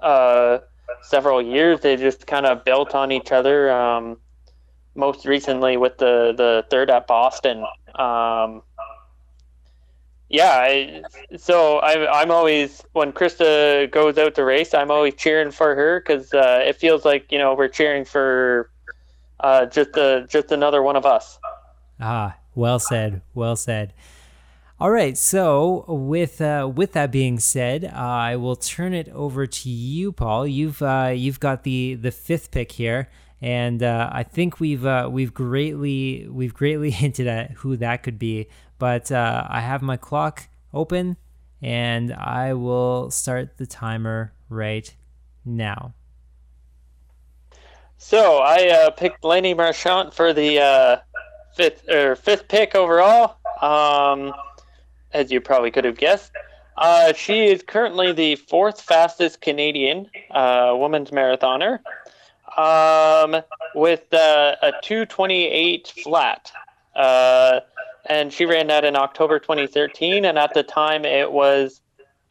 uh, 0.00 0.58
several 1.02 1.42
years, 1.42 1.80
they 1.80 1.96
just 1.96 2.26
kind 2.26 2.46
of 2.46 2.64
built 2.64 2.94
on 2.94 3.12
each 3.12 3.30
other. 3.30 3.70
Um, 3.70 4.16
most 4.94 5.24
recently 5.24 5.76
with 5.76 5.98
the 5.98 6.34
the 6.36 6.64
third 6.70 6.90
at 6.90 7.06
Boston. 7.06 7.64
Um, 7.94 8.62
yeah, 10.32 10.50
I, 10.50 11.02
so 11.36 11.78
I, 11.78 12.20
I'm 12.20 12.30
always 12.30 12.82
when 12.92 13.12
Krista 13.12 13.90
goes 13.90 14.16
out 14.16 14.34
to 14.36 14.44
race, 14.44 14.72
I'm 14.72 14.90
always 14.90 15.14
cheering 15.14 15.50
for 15.50 15.74
her 15.74 16.00
because 16.00 16.32
uh, 16.32 16.62
it 16.64 16.76
feels 16.76 17.04
like 17.04 17.30
you 17.30 17.38
know 17.38 17.54
we're 17.54 17.68
cheering 17.68 18.06
for 18.06 18.70
uh, 19.40 19.66
just 19.66 19.96
a, 19.96 20.26
just 20.28 20.50
another 20.50 20.82
one 20.82 20.96
of 20.96 21.04
us. 21.04 21.38
Ah, 22.00 22.36
well 22.54 22.78
said, 22.78 23.20
well 23.34 23.56
said. 23.56 23.92
All 24.80 24.90
right, 24.90 25.16
so 25.18 25.84
with 25.86 26.40
uh, 26.40 26.68
with 26.74 26.92
that 26.92 27.12
being 27.12 27.38
said, 27.38 27.84
uh, 27.84 27.90
I 27.94 28.36
will 28.36 28.56
turn 28.56 28.94
it 28.94 29.10
over 29.10 29.46
to 29.46 29.68
you, 29.68 30.12
Paul. 30.12 30.46
You've 30.46 30.80
uh, 30.80 31.12
you've 31.14 31.40
got 31.40 31.62
the 31.62 31.94
the 31.94 32.10
fifth 32.10 32.50
pick 32.50 32.72
here 32.72 33.10
and 33.42 33.82
uh, 33.82 34.08
I 34.12 34.22
think 34.22 34.60
we've 34.60 34.86
uh, 34.86 35.08
we've 35.10 35.34
greatly 35.34 36.28
we've 36.30 36.54
greatly 36.54 36.90
hinted 37.02 37.26
at 37.26 37.50
who 37.50 37.76
that 37.76 38.02
could 38.04 38.18
be. 38.18 38.48
But 38.78 39.12
uh, 39.12 39.46
I 39.48 39.60
have 39.60 39.82
my 39.82 39.96
clock 39.96 40.48
open, 40.72 41.16
and 41.60 42.12
I 42.14 42.54
will 42.54 43.10
start 43.10 43.58
the 43.58 43.66
timer 43.66 44.32
right 44.48 44.94
now. 45.44 45.94
So 47.98 48.38
I 48.38 48.68
uh, 48.68 48.90
picked 48.90 49.24
Lanni 49.24 49.54
Marchant 49.54 50.12
for 50.14 50.32
the 50.32 50.60
uh, 50.60 50.96
fifth 51.54 51.88
or 51.88 52.16
fifth 52.16 52.48
pick 52.48 52.74
overall. 52.74 53.36
Um, 53.60 54.32
as 55.12 55.30
you 55.30 55.40
probably 55.40 55.70
could 55.70 55.84
have 55.84 55.98
guessed, 55.98 56.32
uh, 56.76 57.12
she 57.12 57.46
is 57.46 57.62
currently 57.62 58.12
the 58.12 58.36
fourth 58.36 58.80
fastest 58.80 59.40
Canadian 59.40 60.08
uh, 60.30 60.74
women's 60.76 61.10
marathoner, 61.10 61.78
um, 62.56 63.42
with 63.74 64.12
uh, 64.12 64.56
a 64.62 64.72
228 64.82 65.92
flat. 66.02 66.52
Uh, 66.94 67.60
and 68.06 68.32
she 68.32 68.44
ran 68.44 68.66
that 68.66 68.84
in 68.84 68.96
October 68.96 69.38
2013, 69.38 70.24
and 70.24 70.38
at 70.38 70.52
the 70.54 70.62
time 70.62 71.04
it 71.04 71.30
was 71.30 71.80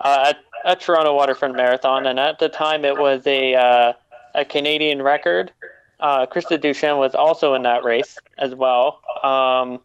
at 0.04 0.38
a 0.66 0.76
Toronto 0.76 1.16
Waterfront 1.16 1.56
Marathon, 1.56 2.06
and 2.06 2.20
at 2.20 2.40
the 2.40 2.50
time 2.50 2.84
it 2.84 2.98
was 2.98 3.26
a 3.26 3.96
a 4.36 4.46
Canadian 4.46 5.02
record. 5.02 5.52
Uh, 6.00 6.26
Krista 6.26 6.60
Duchene 6.60 6.98
was 6.98 7.14
also 7.14 7.54
in 7.54 7.64
that 7.64 7.84
race 7.84 8.18
as 8.38 8.56
well. 8.56 9.02
Um, 9.24 9.80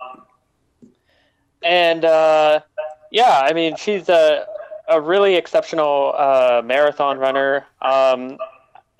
and 1.62 2.04
uh, 2.04 2.60
yeah, 3.10 3.40
I 3.42 3.52
mean, 3.52 3.76
she's 3.76 4.08
a, 4.08 4.46
a 4.88 5.00
really 5.00 5.34
exceptional 5.34 6.14
uh, 6.16 6.62
marathon 6.64 7.18
runner, 7.18 7.66
um, 7.82 8.38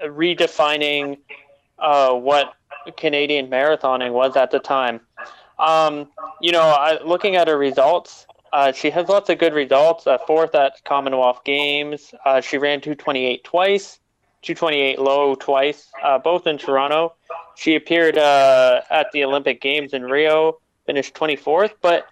redefining 0.02 1.18
uh, 1.78 2.12
what 2.12 2.54
Canadian 2.96 3.48
marathoning 3.48 4.12
was 4.12 4.36
at 4.36 4.50
the 4.50 4.58
time. 4.58 5.00
Um, 5.58 6.08
you 6.40 6.52
know, 6.52 6.62
I, 6.62 7.02
looking 7.02 7.36
at 7.36 7.48
her 7.48 7.56
results, 7.56 8.26
uh, 8.52 8.72
she 8.72 8.90
has 8.90 9.08
lots 9.08 9.30
of 9.30 9.38
good 9.38 9.54
results. 9.54 10.06
Uh, 10.06 10.18
fourth 10.18 10.54
at 10.54 10.84
Commonwealth 10.84 11.42
Games. 11.44 12.14
Uh, 12.24 12.40
she 12.40 12.58
ran 12.58 12.80
228 12.80 13.44
twice. 13.44 13.98
228 14.42 15.00
low 15.00 15.34
twice, 15.34 15.90
uh, 16.04 16.18
both 16.18 16.46
in 16.46 16.56
Toronto. 16.56 17.14
She 17.56 17.74
appeared 17.74 18.16
uh, 18.16 18.82
at 18.90 19.10
the 19.12 19.24
Olympic 19.24 19.60
Games 19.60 19.92
in 19.92 20.04
Rio, 20.04 20.58
finished 20.86 21.14
24th. 21.14 21.72
But 21.80 22.06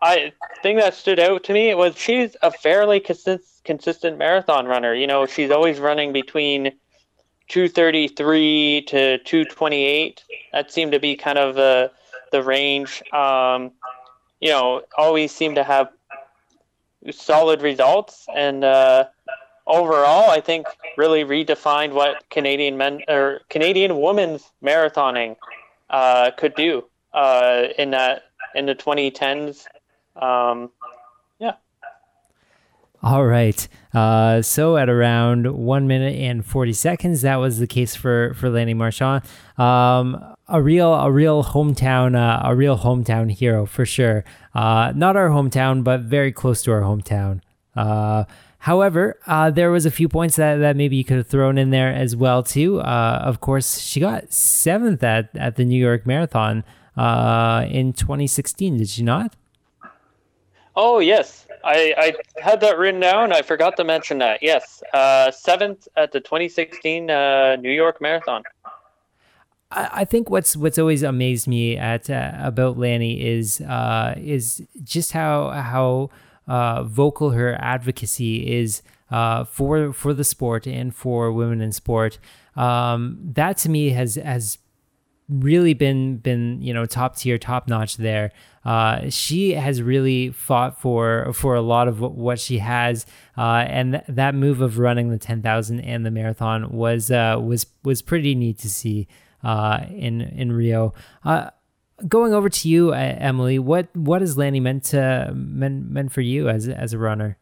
I 0.00 0.32
thing 0.62 0.76
that 0.76 0.94
stood 0.94 1.20
out 1.20 1.44
to 1.44 1.52
me 1.52 1.74
was 1.74 1.96
she's 1.98 2.36
a 2.42 2.50
fairly 2.50 3.00
consist- 3.00 3.64
consistent 3.64 4.16
marathon 4.16 4.66
runner. 4.66 4.94
You 4.94 5.06
know, 5.06 5.26
she's 5.26 5.50
always 5.50 5.78
running 5.78 6.12
between 6.12 6.72
233 7.48 8.82
to 8.88 9.18
228. 9.18 10.24
That 10.52 10.72
seemed 10.72 10.92
to 10.92 11.00
be 11.00 11.16
kind 11.16 11.38
of 11.38 11.54
the 11.54 11.90
the 12.32 12.42
range. 12.42 13.02
Um, 13.12 13.72
you 14.40 14.50
know, 14.50 14.82
always 14.98 15.32
seem 15.32 15.54
to 15.54 15.64
have 15.64 15.88
solid 17.10 17.62
results 17.62 18.26
and. 18.34 18.64
Uh, 18.64 19.04
overall, 19.66 20.30
I 20.30 20.40
think 20.40 20.66
really 20.96 21.24
redefined 21.24 21.92
what 21.92 22.28
Canadian 22.30 22.76
men 22.76 23.00
or 23.08 23.40
Canadian 23.48 24.00
women's 24.00 24.50
marathoning 24.62 25.36
uh, 25.90 26.32
could 26.36 26.54
do 26.54 26.84
uh, 27.12 27.68
in 27.78 27.90
that 27.90 28.24
in 28.54 28.66
the 28.66 28.74
2010s. 28.74 29.66
Um. 30.16 30.70
All 33.04 33.26
right. 33.26 33.68
Uh, 33.92 34.40
so 34.40 34.78
at 34.78 34.88
around 34.88 35.54
one 35.54 35.86
minute 35.86 36.14
and 36.14 36.44
40 36.44 36.72
seconds, 36.72 37.20
that 37.20 37.36
was 37.36 37.58
the 37.58 37.66
case 37.66 37.94
for 37.94 38.32
for 38.32 38.48
Lanni 38.48 38.72
Marchant. 38.72 39.22
Um, 39.58 40.18
a 40.48 40.62
real 40.62 40.94
a 40.94 41.12
real 41.12 41.44
hometown 41.44 42.16
uh, 42.16 42.48
a 42.48 42.56
real 42.56 42.78
hometown 42.78 43.30
hero 43.30 43.66
for 43.66 43.84
sure. 43.84 44.24
Uh, 44.54 44.94
not 44.96 45.16
our 45.16 45.28
hometown, 45.28 45.84
but 45.84 46.00
very 46.00 46.32
close 46.32 46.62
to 46.62 46.72
our 46.72 46.80
hometown. 46.80 47.42
Uh, 47.76 48.24
However, 48.64 49.18
uh, 49.26 49.50
there 49.50 49.70
was 49.70 49.84
a 49.84 49.90
few 49.90 50.08
points 50.08 50.36
that, 50.36 50.56
that 50.56 50.74
maybe 50.74 50.96
you 50.96 51.04
could 51.04 51.18
have 51.18 51.26
thrown 51.26 51.58
in 51.58 51.68
there 51.68 51.92
as 51.92 52.16
well 52.16 52.42
too. 52.42 52.80
Uh, 52.80 53.20
of 53.22 53.38
course, 53.38 53.78
she 53.78 54.00
got 54.00 54.32
seventh 54.32 55.02
at, 55.02 55.28
at 55.36 55.56
the 55.56 55.66
New 55.66 55.78
York 55.78 56.06
Marathon 56.06 56.64
in 56.96 57.92
2016. 57.92 58.78
Did 58.78 58.88
she 58.88 59.02
not? 59.02 59.36
Oh 60.74 60.98
yes, 60.98 61.46
I, 61.64 61.94
I 61.96 62.40
had 62.40 62.60
that 62.60 62.78
written 62.78 63.00
down. 63.00 63.32
I 63.32 63.42
forgot 63.42 63.76
to 63.78 63.84
mention 63.84 64.18
that. 64.18 64.42
Yes, 64.42 64.82
uh, 64.92 65.30
seventh 65.30 65.88
at 65.96 66.12
the 66.12 66.20
2016 66.20 67.10
uh, 67.10 67.56
New 67.56 67.72
York 67.72 68.00
Marathon. 68.00 68.42
I 69.70 70.04
think 70.04 70.30
what's 70.30 70.56
what's 70.56 70.78
always 70.78 71.02
amazed 71.02 71.48
me 71.48 71.76
at 71.76 72.08
uh, 72.08 72.32
about 72.38 72.78
Lanni 72.78 73.20
is 73.20 73.60
is 74.16 74.62
just 74.84 75.12
how 75.12 75.50
how 75.50 76.10
uh, 76.46 76.84
vocal 76.84 77.30
her 77.30 77.56
advocacy 77.60 78.56
is 78.56 78.82
uh, 79.10 79.44
for 79.44 79.92
for 79.92 80.14
the 80.14 80.24
sport 80.24 80.66
and 80.66 80.94
for 80.94 81.32
women 81.32 81.60
in 81.60 81.72
sport. 81.72 82.18
Um, 82.56 83.18
that 83.34 83.56
to 83.58 83.68
me 83.68 83.90
has 83.90 84.16
has 84.16 84.58
really 85.28 85.74
been 85.74 86.16
been 86.18 86.60
you 86.60 86.74
know 86.74 86.86
top 86.86 87.16
tier, 87.16 87.38
top 87.38 87.68
notch 87.68 87.96
there. 87.96 88.32
Uh, 88.64 89.08
she 89.10 89.52
has 89.52 89.82
really 89.82 90.30
fought 90.30 90.80
for 90.80 91.32
for 91.32 91.54
a 91.54 91.60
lot 91.60 91.88
of 91.88 92.00
what 92.00 92.38
she 92.38 92.58
has, 92.58 93.06
uh, 93.36 93.64
and 93.68 93.92
th- 93.92 94.04
that 94.08 94.34
move 94.34 94.60
of 94.60 94.78
running 94.78 95.10
the 95.10 95.18
ten 95.18 95.42
thousand 95.42 95.80
and 95.80 96.04
the 96.04 96.10
marathon 96.10 96.70
was 96.70 97.10
uh, 97.10 97.36
was 97.40 97.66
was 97.82 98.02
pretty 98.02 98.34
neat 98.34 98.58
to 98.58 98.68
see 98.68 99.06
uh, 99.42 99.80
in 99.90 100.20
in 100.20 100.52
Rio. 100.52 100.94
Uh, 101.24 101.50
going 102.08 102.34
over 102.34 102.48
to 102.48 102.68
you, 102.68 102.92
Emily, 102.92 103.58
what 103.58 103.94
what 103.94 104.20
has 104.20 104.36
Lanni 104.36 104.60
meant 104.60 104.84
to 104.84 105.32
meant 105.34 105.90
meant 105.90 106.12
for 106.12 106.20
you 106.20 106.48
as 106.48 106.68
as 106.68 106.92
a 106.92 106.98
runner? 106.98 107.38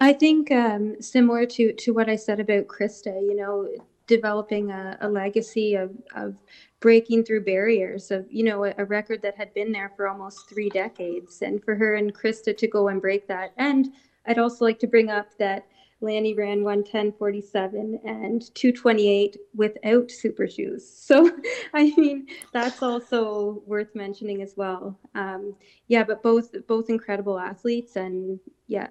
I 0.00 0.12
think 0.12 0.50
um, 0.50 1.00
similar 1.00 1.46
to 1.46 1.72
to 1.72 1.92
what 1.92 2.08
I 2.08 2.16
said 2.16 2.40
about 2.40 2.66
Krista, 2.66 3.14
you 3.22 3.36
know, 3.36 3.68
developing 4.06 4.70
a, 4.70 4.98
a 5.00 5.08
legacy 5.08 5.74
of 5.74 5.90
of 6.14 6.34
breaking 6.80 7.24
through 7.24 7.44
barriers 7.44 8.10
of 8.10 8.26
you 8.30 8.44
know 8.44 8.64
a, 8.64 8.74
a, 8.78 8.84
record 8.84 9.22
that 9.22 9.36
had 9.36 9.52
been 9.54 9.72
there 9.72 9.92
for 9.96 10.08
almost 10.08 10.48
three 10.48 10.68
decades, 10.70 11.42
and 11.42 11.62
for 11.64 11.74
her 11.74 11.94
and 11.94 12.14
Krista 12.14 12.56
to 12.56 12.66
go 12.66 12.88
and 12.88 13.00
break 13.00 13.26
that. 13.28 13.52
And 13.56 13.92
I'd 14.26 14.38
also 14.38 14.64
like 14.64 14.78
to 14.80 14.86
bring 14.86 15.10
up 15.10 15.36
that 15.38 15.66
Lanni 16.00 16.34
ran 16.34 16.60
110.47 16.60 17.98
and 18.04 18.54
228 18.54 19.36
without 19.54 20.10
super 20.10 20.46
shoes. 20.46 20.90
So, 21.04 21.30
I 21.72 21.92
mean, 21.96 22.28
that's 22.52 22.82
also 22.82 23.62
worth 23.66 23.94
mentioning 23.94 24.42
as 24.42 24.54
well. 24.56 24.98
Um, 25.14 25.54
yeah, 25.88 26.04
but 26.04 26.22
both 26.22 26.54
both 26.66 26.88
incredible 26.88 27.38
athletes, 27.38 27.96
and 27.96 28.40
yeah. 28.66 28.88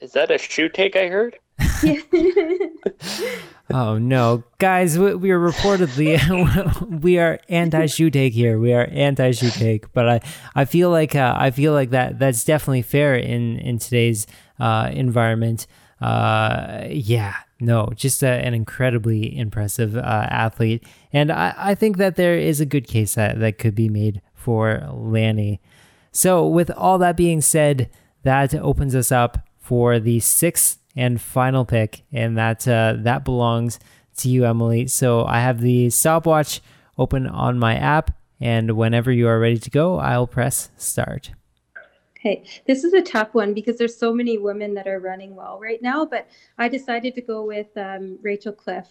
Is 0.00 0.12
that 0.12 0.30
a 0.30 0.38
shoe 0.38 0.68
take 0.68 0.94
I 0.94 1.08
heard? 1.08 1.38
oh 3.70 3.98
no, 3.98 4.42
guys, 4.58 4.98
we, 4.98 5.14
we 5.14 5.30
are 5.30 5.38
reportedly 5.38 7.00
we 7.02 7.18
are 7.18 7.40
anti 7.48 7.86
take 7.86 8.32
here. 8.32 8.58
We 8.58 8.72
are 8.72 8.88
anti 8.90 9.32
take, 9.32 9.92
but 9.92 10.08
I 10.08 10.20
I 10.54 10.64
feel 10.64 10.90
like 10.90 11.14
uh, 11.14 11.34
I 11.36 11.50
feel 11.50 11.72
like 11.72 11.90
that 11.90 12.18
that's 12.18 12.44
definitely 12.44 12.82
fair 12.82 13.14
in 13.14 13.58
in 13.58 13.78
today's 13.78 14.26
uh, 14.58 14.90
environment. 14.92 15.66
Uh, 16.00 16.84
yeah, 16.88 17.34
no, 17.60 17.90
just 17.94 18.22
a, 18.22 18.28
an 18.28 18.54
incredibly 18.54 19.36
impressive 19.36 19.96
uh, 19.96 20.26
athlete, 20.30 20.84
and 21.12 21.30
I 21.30 21.54
I 21.56 21.74
think 21.74 21.96
that 21.98 22.16
there 22.16 22.38
is 22.38 22.60
a 22.60 22.66
good 22.66 22.86
case 22.86 23.14
that 23.14 23.38
that 23.40 23.58
could 23.58 23.74
be 23.74 23.88
made 23.88 24.20
for 24.34 24.88
Lanni. 24.92 25.60
So 26.12 26.46
with 26.46 26.70
all 26.70 26.98
that 26.98 27.16
being 27.16 27.40
said, 27.40 27.90
that 28.22 28.54
opens 28.54 28.94
us 28.94 29.12
up 29.12 29.46
for 29.58 30.00
the 30.00 30.20
sixth 30.20 30.77
and 30.96 31.20
final 31.20 31.64
pick, 31.64 32.02
and 32.12 32.36
that 32.36 32.66
uh, 32.66 32.94
that 32.98 33.24
belongs 33.24 33.78
to 34.18 34.28
you, 34.28 34.44
Emily. 34.44 34.86
So 34.86 35.24
I 35.24 35.40
have 35.40 35.60
the 35.60 35.90
stopwatch 35.90 36.60
open 36.96 37.26
on 37.26 37.58
my 37.58 37.76
app, 37.76 38.10
and 38.40 38.76
whenever 38.76 39.12
you 39.12 39.28
are 39.28 39.38
ready 39.38 39.58
to 39.58 39.70
go, 39.70 39.98
I'll 39.98 40.26
press 40.26 40.70
start. 40.76 41.32
Okay, 42.18 42.44
this 42.66 42.82
is 42.82 42.92
a 42.94 43.02
tough 43.02 43.32
one 43.32 43.54
because 43.54 43.78
there's 43.78 43.96
so 43.96 44.12
many 44.12 44.38
women 44.38 44.74
that 44.74 44.88
are 44.88 44.98
running 44.98 45.36
well 45.36 45.60
right 45.60 45.80
now, 45.80 46.04
but 46.04 46.28
I 46.58 46.68
decided 46.68 47.14
to 47.14 47.22
go 47.22 47.44
with 47.44 47.68
um, 47.76 48.18
Rachel 48.22 48.52
Cliff. 48.52 48.88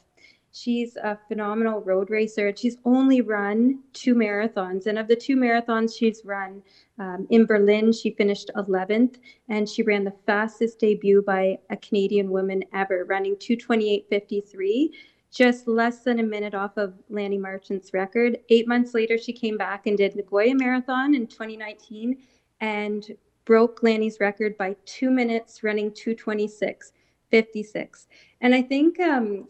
She's 0.53 0.95
a 0.95 1.19
phenomenal 1.27 1.81
road 1.81 2.09
racer. 2.09 2.53
She's 2.55 2.77
only 2.85 3.19
run 3.19 3.83
two 3.91 4.15
marathons. 4.15 4.87
And 4.87 4.97
of 4.97 5.07
the 5.07 5.15
two 5.15 5.35
marathons 5.35 5.95
she's 5.95 6.23
run, 6.23 6.63
um, 6.99 7.27
in 7.29 7.45
Berlin, 7.45 7.93
she 7.93 8.09
finished 8.11 8.51
11th 8.55 9.17
and 9.49 9.67
she 9.69 9.83
ran 9.83 10.03
the 10.03 10.15
fastest 10.25 10.79
debut 10.79 11.21
by 11.21 11.59
a 11.69 11.77
Canadian 11.77 12.31
woman 12.31 12.63
ever, 12.73 13.05
running 13.05 13.35
228.53, 13.35 14.89
just 15.31 15.67
less 15.67 16.03
than 16.03 16.19
a 16.19 16.23
minute 16.23 16.55
off 16.55 16.75
of 16.77 16.95
Lanni 17.09 17.37
Marchant's 17.37 17.93
record. 17.93 18.39
Eight 18.49 18.67
months 18.67 18.95
later, 18.95 19.17
she 19.17 19.31
came 19.31 19.57
back 19.57 19.85
and 19.85 19.97
did 19.97 20.15
Nagoya 20.15 20.55
Marathon 20.55 21.13
in 21.13 21.27
2019 21.27 22.17
and 22.61 23.15
broke 23.45 23.83
Lanni's 23.83 24.19
record 24.19 24.57
by 24.57 24.75
two 24.85 25.11
minutes, 25.11 25.61
running 25.63 25.91
226.56. 25.91 28.07
And 28.41 28.55
I 28.55 28.63
think 28.63 28.99
um, 28.99 29.47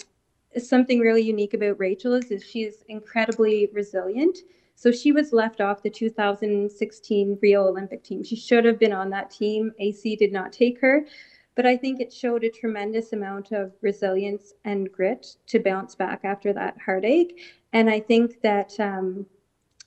something 0.58 1.00
really 1.00 1.24
unique 1.24 1.54
about 1.54 1.80
Rachel 1.80 2.14
is, 2.14 2.30
is 2.30 2.44
she's 2.44 2.84
incredibly 2.90 3.70
resilient. 3.74 4.40
So 4.78 4.92
she 4.92 5.12
was 5.12 5.34
left 5.34 5.60
off 5.60 5.82
the 5.82 5.90
2016 5.90 7.40
Rio 7.42 7.68
Olympic 7.68 8.04
team. 8.04 8.24
She 8.24 8.36
should 8.36 8.64
have 8.64 8.78
been 8.78 8.94
on 8.94 9.10
that 9.10 9.32
team. 9.32 9.72
AC 9.80 10.16
did 10.16 10.32
not 10.32 10.54
take 10.54 10.80
her. 10.82 11.08
But 11.56 11.66
I 11.66 11.76
think 11.76 12.00
it 12.00 12.14
showed 12.14 12.44
a 12.44 12.52
tremendous 12.52 13.12
amount 13.12 13.52
of 13.52 13.72
resilience 13.82 14.54
and 14.66 14.92
grit 14.92 15.38
to 15.48 15.58
bounce 15.58 15.96
back 15.96 16.20
after 16.24 16.54
that 16.54 16.78
heartache. 16.80 17.42
And 17.74 17.90
I 17.90 18.00
think 18.00 18.40
that 18.44 18.80
um, 18.80 19.26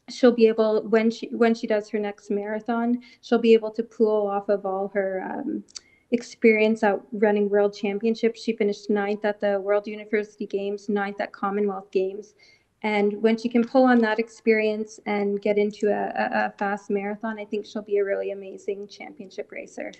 she'll 0.09 0.33
be 0.33 0.49
able 0.49 0.83
when 0.89 1.09
she 1.13 1.29
when 1.29 1.55
she 1.55 1.69
does 1.69 1.89
her 1.91 2.01
next 2.01 2.29
marathon, 2.29 3.01
she'll 3.21 3.39
be 3.39 3.55
able 3.55 3.71
to 3.71 3.85
pull 3.85 4.27
off 4.27 4.49
of 4.49 4.67
all 4.67 4.91
her 4.93 5.23
um, 5.25 5.63
experience 6.11 6.83
at 6.83 7.01
running 7.13 7.49
world 7.49 7.77
championships. 7.77 8.43
She 8.43 8.57
finished 8.57 8.91
ninth 8.91 9.25
at 9.25 9.39
the 9.39 9.61
World 9.61 9.87
University 9.87 10.47
Games, 10.47 10.89
ninth 10.89 11.21
at 11.21 11.31
Commonwealth 11.31 11.93
Games. 11.93 12.35
And 12.83 13.23
when 13.23 13.37
she 13.37 13.49
can 13.49 13.67
pull 13.67 13.85
on 13.85 13.99
that 13.99 14.19
experience 14.19 15.01
and 15.05 15.41
get 15.41 15.59
into 15.59 15.89
a, 15.89 16.47
a, 16.47 16.51
fast 16.57 16.89
marathon, 16.89 17.39
I 17.39 17.45
think 17.45 17.67
she'll 17.67 17.83
be 17.83 17.99
a 17.99 18.05
really 18.05 18.31
amazing 18.31 18.89
championship 18.89 19.53
racer. 19.53 19.93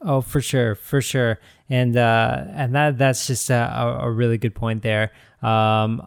Oh, 0.00 0.20
for 0.20 0.40
sure, 0.40 0.74
for 0.74 1.00
sure, 1.00 1.38
and 1.68 1.96
uh, 1.96 2.44
and 2.48 2.74
that 2.74 2.98
that's 2.98 3.26
just 3.28 3.50
a, 3.50 3.98
a 4.00 4.10
really 4.10 4.36
good 4.36 4.54
point 4.54 4.82
there. 4.82 5.12
Um, 5.42 6.04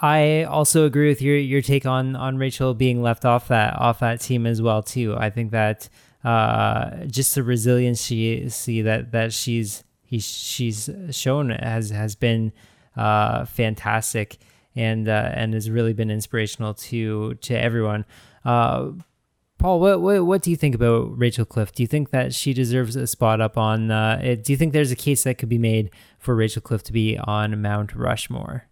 I 0.00 0.44
also 0.44 0.86
agree 0.86 1.08
with 1.08 1.20
your 1.20 1.36
your 1.36 1.60
take 1.60 1.84
on 1.84 2.16
on 2.16 2.38
Rachel 2.38 2.72
being 2.72 3.02
left 3.02 3.26
off 3.26 3.48
that 3.48 3.78
off 3.78 4.00
that 4.00 4.20
team 4.20 4.46
as 4.46 4.62
well 4.62 4.82
too. 4.82 5.14
I 5.18 5.28
think 5.28 5.50
that 5.50 5.90
uh, 6.24 7.04
just 7.06 7.34
the 7.34 7.42
resilience 7.42 8.02
she 8.02 8.48
see 8.48 8.80
that 8.82 9.12
that 9.12 9.32
she's 9.34 9.84
he, 10.02 10.18
she's 10.18 10.88
shown 11.10 11.50
has 11.50 11.90
has 11.90 12.14
been 12.14 12.52
uh, 12.96 13.44
fantastic 13.44 14.38
and 14.80 15.08
uh, 15.08 15.30
and 15.34 15.54
has 15.54 15.70
really 15.70 15.92
been 15.92 16.10
inspirational 16.10 16.74
to 16.74 17.34
to 17.34 17.54
everyone. 17.54 18.04
Uh, 18.44 18.92
Paul, 19.58 19.78
what, 19.78 20.00
what, 20.00 20.24
what 20.24 20.42
do 20.42 20.50
you 20.50 20.56
think 20.56 20.74
about 20.74 21.18
Rachel 21.18 21.44
Cliff? 21.44 21.70
Do 21.72 21.82
you 21.82 21.86
think 21.86 22.10
that 22.12 22.32
she 22.32 22.54
deserves 22.54 22.96
a 22.96 23.06
spot 23.06 23.42
up 23.42 23.58
on? 23.58 23.90
Uh, 23.90 24.18
it, 24.22 24.42
do 24.42 24.54
you 24.54 24.56
think 24.56 24.72
there's 24.72 24.90
a 24.90 24.96
case 24.96 25.24
that 25.24 25.36
could 25.36 25.50
be 25.50 25.58
made 25.58 25.90
for 26.18 26.34
Rachel 26.34 26.62
Cliff 26.62 26.82
to 26.84 26.92
be 26.92 27.18
on 27.18 27.60
Mount 27.60 27.94
Rushmore? 27.94 28.64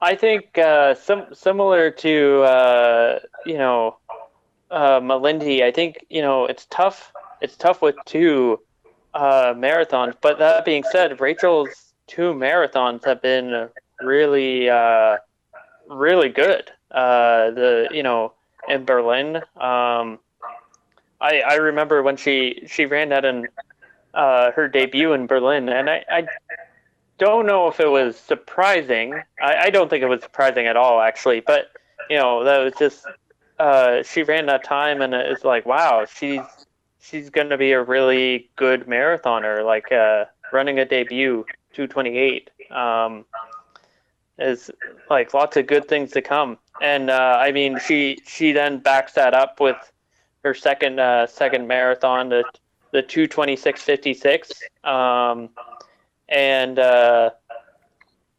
I 0.00 0.14
think 0.14 0.56
uh, 0.56 0.94
similar 1.34 1.90
to 1.90 2.42
uh, 2.42 3.18
you 3.44 3.58
know 3.58 3.98
uh. 4.70 5.00
I 5.00 5.72
think 5.74 6.06
you 6.08 6.22
know 6.22 6.46
it's 6.46 6.66
tough. 6.70 7.12
It's 7.42 7.56
tough 7.56 7.82
with 7.82 7.96
two 8.06 8.58
uh, 9.12 9.52
marathons. 9.54 10.14
But 10.20 10.38
that 10.38 10.64
being 10.64 10.84
said, 10.90 11.20
Rachel's 11.20 11.85
two 12.06 12.32
marathons 12.32 13.04
have 13.04 13.22
been 13.22 13.68
really, 14.00 14.68
uh, 14.68 15.16
really 15.88 16.28
good. 16.28 16.70
Uh, 16.90 17.50
the 17.50 17.88
you 17.90 18.02
know 18.02 18.32
in 18.68 18.84
Berlin. 18.84 19.36
Um, 19.56 20.18
I 21.20 21.40
I 21.46 21.54
remember 21.56 22.02
when 22.02 22.16
she 22.16 22.62
she 22.66 22.86
ran 22.86 23.08
that 23.10 23.24
in 23.24 23.48
uh, 24.14 24.50
her 24.52 24.68
debut 24.68 25.12
in 25.12 25.26
Berlin, 25.26 25.68
and 25.68 25.90
I, 25.90 26.04
I 26.08 26.26
don't 27.18 27.46
know 27.46 27.68
if 27.68 27.80
it 27.80 27.88
was 27.88 28.16
surprising. 28.16 29.14
I, 29.40 29.56
I 29.64 29.70
don't 29.70 29.88
think 29.88 30.02
it 30.02 30.08
was 30.08 30.22
surprising 30.22 30.66
at 30.66 30.76
all, 30.76 31.00
actually. 31.00 31.40
But 31.40 31.70
you 32.08 32.16
know, 32.16 32.44
that 32.44 32.58
was 32.58 32.74
just 32.78 33.06
uh, 33.58 34.02
she 34.02 34.22
ran 34.22 34.46
that 34.46 34.64
time, 34.64 35.00
and 35.00 35.14
it's 35.14 35.44
like, 35.44 35.66
wow, 35.66 36.06
she's 36.06 36.40
she's 37.00 37.30
going 37.30 37.48
to 37.50 37.58
be 37.58 37.72
a 37.72 37.82
really 37.82 38.48
good 38.56 38.86
marathoner. 38.86 39.64
Like 39.64 39.92
uh, 39.92 40.26
running 40.52 40.78
a 40.78 40.84
debut 40.84 41.44
228 41.76 42.50
um, 42.70 43.24
is 44.38 44.70
like 45.08 45.32
lots 45.34 45.56
of 45.56 45.66
good 45.66 45.86
things 45.88 46.10
to 46.12 46.22
come 46.22 46.58
and 46.80 47.10
uh, 47.10 47.38
I 47.38 47.52
mean, 47.52 47.78
she 47.78 48.18
she 48.26 48.52
then 48.52 48.78
backs 48.78 49.12
that 49.12 49.34
up 49.34 49.60
with 49.60 49.76
her 50.44 50.54
second 50.54 51.00
uh, 51.00 51.26
second 51.26 51.66
marathon, 51.66 52.28
the 52.28 52.44
the 52.92 53.02
two 53.02 53.26
twenty 53.26 53.56
six 53.56 53.82
fifty 53.82 54.14
six, 54.14 54.52
um, 54.84 55.50
and 56.28 56.78
uh, 56.78 57.30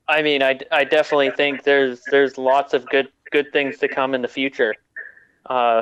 I 0.08 0.21
mean, 0.21 0.43
I, 0.43 0.60
I 0.71 0.84
definitely 0.84 1.32
think 1.32 1.63
there's 1.63 2.02
there's 2.12 2.38
lots 2.38 2.73
of 2.73 2.86
good 2.88 3.10
good 3.32 3.52
things 3.52 3.78
to 3.80 3.88
come 3.88 4.13
in 4.13 4.21
the 4.21 4.28
future. 4.28 4.76
Uh, 5.47 5.82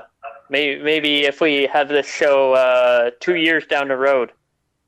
maybe 0.50 0.82
maybe 0.82 1.26
if 1.26 1.42
we 1.42 1.68
have 1.72 1.90
this 1.90 2.08
show 2.08 2.54
uh, 2.54 3.12
two 3.20 3.36
years 3.36 3.66
down 3.66 3.90
the 3.90 3.98
road, 3.98 4.32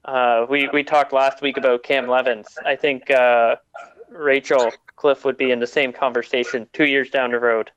uh, 0.07 0.45
we 0.49 0.69
we 0.71 0.83
talked 0.83 1.13
last 1.13 1.41
week 1.41 1.57
about 1.57 1.83
Cam 1.83 2.07
Levins. 2.07 2.47
I 2.65 2.75
think 2.75 3.11
uh, 3.11 3.57
Rachel 4.09 4.71
Cliff 4.95 5.25
would 5.25 5.37
be 5.37 5.51
in 5.51 5.59
the 5.59 5.67
same 5.67 5.91
conversation 5.93 6.67
two 6.73 6.85
years 6.85 7.09
down 7.09 7.31
the 7.31 7.39
road. 7.39 7.71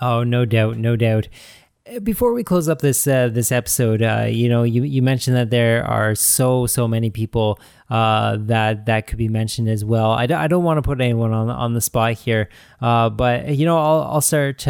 Oh, 0.00 0.22
no 0.22 0.44
doubt, 0.44 0.78
no 0.78 0.96
doubt. 0.96 1.28
Before 2.02 2.32
we 2.32 2.44
close 2.44 2.68
up 2.68 2.80
this 2.80 3.06
uh, 3.06 3.28
this 3.28 3.50
episode, 3.50 4.00
uh, 4.00 4.26
you 4.28 4.48
know, 4.48 4.62
you, 4.62 4.84
you 4.84 5.02
mentioned 5.02 5.36
that 5.36 5.50
there 5.50 5.84
are 5.84 6.14
so 6.14 6.66
so 6.66 6.86
many 6.86 7.10
people 7.10 7.58
uh, 7.88 8.36
that 8.42 8.86
that 8.86 9.08
could 9.08 9.18
be 9.18 9.28
mentioned 9.28 9.68
as 9.68 9.84
well. 9.84 10.12
I 10.12 10.26
d- 10.26 10.34
I 10.34 10.46
don't 10.46 10.62
want 10.62 10.78
to 10.78 10.82
put 10.82 11.00
anyone 11.00 11.32
on 11.32 11.50
on 11.50 11.74
the 11.74 11.80
spot 11.80 12.12
here, 12.12 12.48
uh, 12.80 13.10
but 13.10 13.48
you 13.48 13.66
know, 13.66 13.76
I'll 13.76 14.02
I'll 14.02 14.20
start 14.20 14.64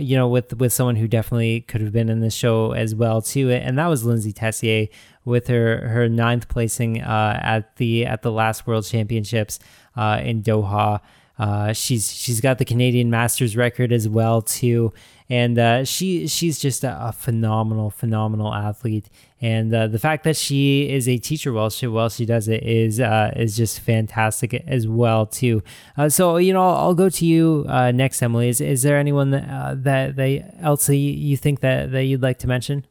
you 0.00 0.16
know 0.16 0.26
with 0.26 0.58
with 0.58 0.72
someone 0.72 0.96
who 0.96 1.06
definitely 1.06 1.60
could 1.60 1.80
have 1.80 1.92
been 1.92 2.08
in 2.08 2.18
this 2.20 2.34
show 2.34 2.72
as 2.72 2.92
well 2.92 3.22
too, 3.22 3.52
and 3.52 3.78
that 3.78 3.86
was 3.86 4.02
Lyndsay 4.02 4.34
Tessier 4.34 4.88
with 5.24 5.48
her 5.48 5.88
her 5.88 6.08
ninth 6.08 6.48
placing 6.48 7.00
uh, 7.00 7.40
at 7.42 7.76
the 7.76 8.06
at 8.06 8.22
the 8.22 8.32
last 8.32 8.66
World 8.66 8.84
Championships 8.84 9.58
uh, 9.96 10.20
in 10.22 10.42
Doha. 10.42 11.00
Uh, 11.36 11.72
she's 11.72 12.12
she's 12.12 12.40
got 12.40 12.58
the 12.58 12.64
Canadian 12.64 13.10
Masters 13.10 13.56
record 13.56 13.92
as 13.92 14.08
well 14.08 14.40
too, 14.40 14.92
and 15.28 15.58
uh, 15.58 15.84
she 15.84 16.28
she's 16.28 16.60
just 16.60 16.84
a, 16.84 17.08
a, 17.08 17.12
phenomenal 17.12 17.90
phenomenal 17.90 18.54
athlete. 18.54 19.10
And 19.40 19.74
uh, 19.74 19.88
the 19.88 19.98
fact 19.98 20.22
that 20.24 20.36
she 20.36 20.88
is 20.88 21.08
a 21.08 21.18
teacher 21.18 21.52
while 21.52 21.70
she 21.70 21.88
while 21.88 22.08
she 22.08 22.24
does 22.24 22.46
it 22.46 22.62
is 22.62 23.00
uh, 23.00 23.32
is 23.34 23.56
just 23.56 23.80
fantastic 23.80 24.54
as 24.68 24.86
well 24.86 25.26
too. 25.26 25.64
Uh, 25.96 26.08
so 26.08 26.36
you 26.36 26.52
know 26.52 26.62
I'll, 26.62 26.76
I'll, 26.76 26.94
go 26.94 27.08
to 27.08 27.26
you 27.26 27.66
uh, 27.68 27.90
next, 27.90 28.22
Emily. 28.22 28.48
Is 28.48 28.60
is 28.60 28.84
there 28.84 28.96
anyone 28.96 29.30
that 29.30 29.82
that 29.82 30.14
they 30.14 30.44
else 30.60 30.88
you 30.88 31.36
think 31.36 31.60
that 31.60 31.90
that 31.90 32.04
you'd 32.04 32.22
like 32.22 32.38
to 32.38 32.46
mention? 32.46 32.86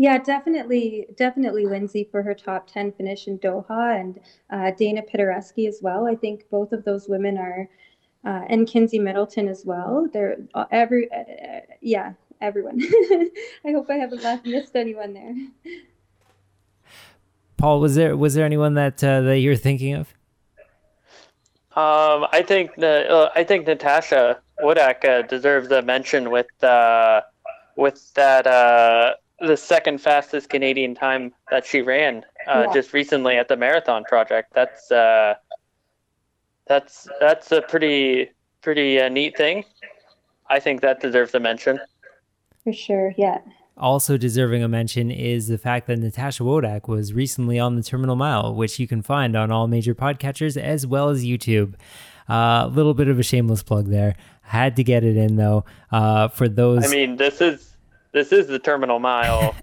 Yeah, 0.00 0.18
definitely, 0.18 1.08
definitely 1.16 1.64
Lyndsay 1.64 2.08
for 2.08 2.22
her 2.22 2.32
top 2.32 2.68
10 2.68 2.92
finish 2.92 3.26
in 3.26 3.36
Doha 3.40 4.00
and 4.00 4.20
uh, 4.48 4.70
Dayna 4.78 5.02
Pidhoresky 5.10 5.66
as 5.66 5.80
well. 5.82 6.06
I 6.06 6.14
think 6.14 6.48
both 6.50 6.70
of 6.70 6.84
those 6.84 7.08
women 7.08 7.36
are, 7.36 7.68
uh, 8.24 8.44
and 8.48 8.68
Kinsey 8.68 9.00
Middleton 9.00 9.48
as 9.48 9.66
well. 9.66 10.08
They're 10.12 10.36
uh, 10.54 10.66
every, 10.70 11.10
uh, 11.10 11.62
yeah, 11.80 12.12
everyone. 12.40 12.80
I 13.66 13.72
hope 13.72 13.90
I 13.90 13.94
haven't 13.94 14.22
left 14.22 14.46
missed 14.46 14.76
anyone 14.76 15.14
there. 15.14 15.34
Paul, 17.56 17.80
was 17.80 17.96
there 17.96 18.16
was 18.16 18.34
there 18.34 18.46
anyone 18.46 18.74
that 18.74 19.02
uh, 19.02 19.22
that 19.22 19.40
you're 19.40 19.56
thinking 19.56 19.94
of? 19.94 20.14
Um, 21.76 22.28
I 22.30 22.44
think 22.46 22.76
the 22.76 23.10
uh, 23.10 23.30
I 23.34 23.42
think 23.42 23.66
Natasha 23.66 24.40
Wodak 24.62 25.28
deserves 25.28 25.68
a 25.72 25.82
mention 25.82 26.30
with 26.30 26.46
with 27.76 28.14
that 28.14 29.16
the 29.40 29.56
second 29.56 30.00
fastest 30.00 30.48
Canadian 30.48 30.94
time 30.94 31.32
that 31.50 31.64
she 31.64 31.80
ran 31.80 32.24
uh, 32.46 32.64
yeah. 32.66 32.72
just 32.72 32.92
recently 32.92 33.36
at 33.36 33.48
the 33.48 33.56
marathon 33.56 34.04
project. 34.04 34.52
That's 34.54 34.90
uh, 34.90 35.34
that's 36.66 37.08
that's 37.20 37.52
a 37.52 37.62
pretty 37.62 38.30
pretty 38.62 39.00
uh, 39.00 39.08
neat 39.08 39.36
thing. 39.36 39.64
I 40.50 40.60
think 40.60 40.80
that 40.80 41.00
deserves 41.00 41.34
a 41.34 41.40
mention. 41.40 41.78
For 42.64 42.72
sure, 42.72 43.14
yeah. 43.16 43.38
Also 43.76 44.16
deserving 44.16 44.62
a 44.62 44.68
mention 44.68 45.10
is 45.10 45.46
the 45.46 45.58
fact 45.58 45.86
that 45.86 45.98
Natasha 45.98 46.42
Wodak 46.42 46.88
was 46.88 47.12
recently 47.12 47.60
on 47.60 47.76
the 47.76 47.82
Terminal 47.82 48.16
Mile, 48.16 48.52
which 48.54 48.80
you 48.80 48.88
can 48.88 49.02
find 49.02 49.36
on 49.36 49.52
all 49.52 49.68
major 49.68 49.94
podcatchers 49.94 50.56
as 50.56 50.84
well 50.84 51.10
as 51.10 51.24
YouTube. 51.24 51.74
A 52.28 52.32
uh, 52.32 52.66
little 52.66 52.92
bit 52.92 53.08
of 53.08 53.18
a 53.18 53.22
shameless 53.22 53.62
plug 53.62 53.86
there. 53.86 54.16
Had 54.42 54.76
to 54.76 54.84
get 54.84 55.04
it 55.04 55.16
in 55.16 55.36
though. 55.36 55.64
Uh, 55.92 56.28
for 56.28 56.48
those, 56.48 56.84
I 56.84 56.88
mean, 56.88 57.16
this 57.16 57.40
is 57.40 57.76
this 58.18 58.32
is 58.32 58.48
the 58.48 58.58
terminal 58.58 58.98
mile 58.98 59.54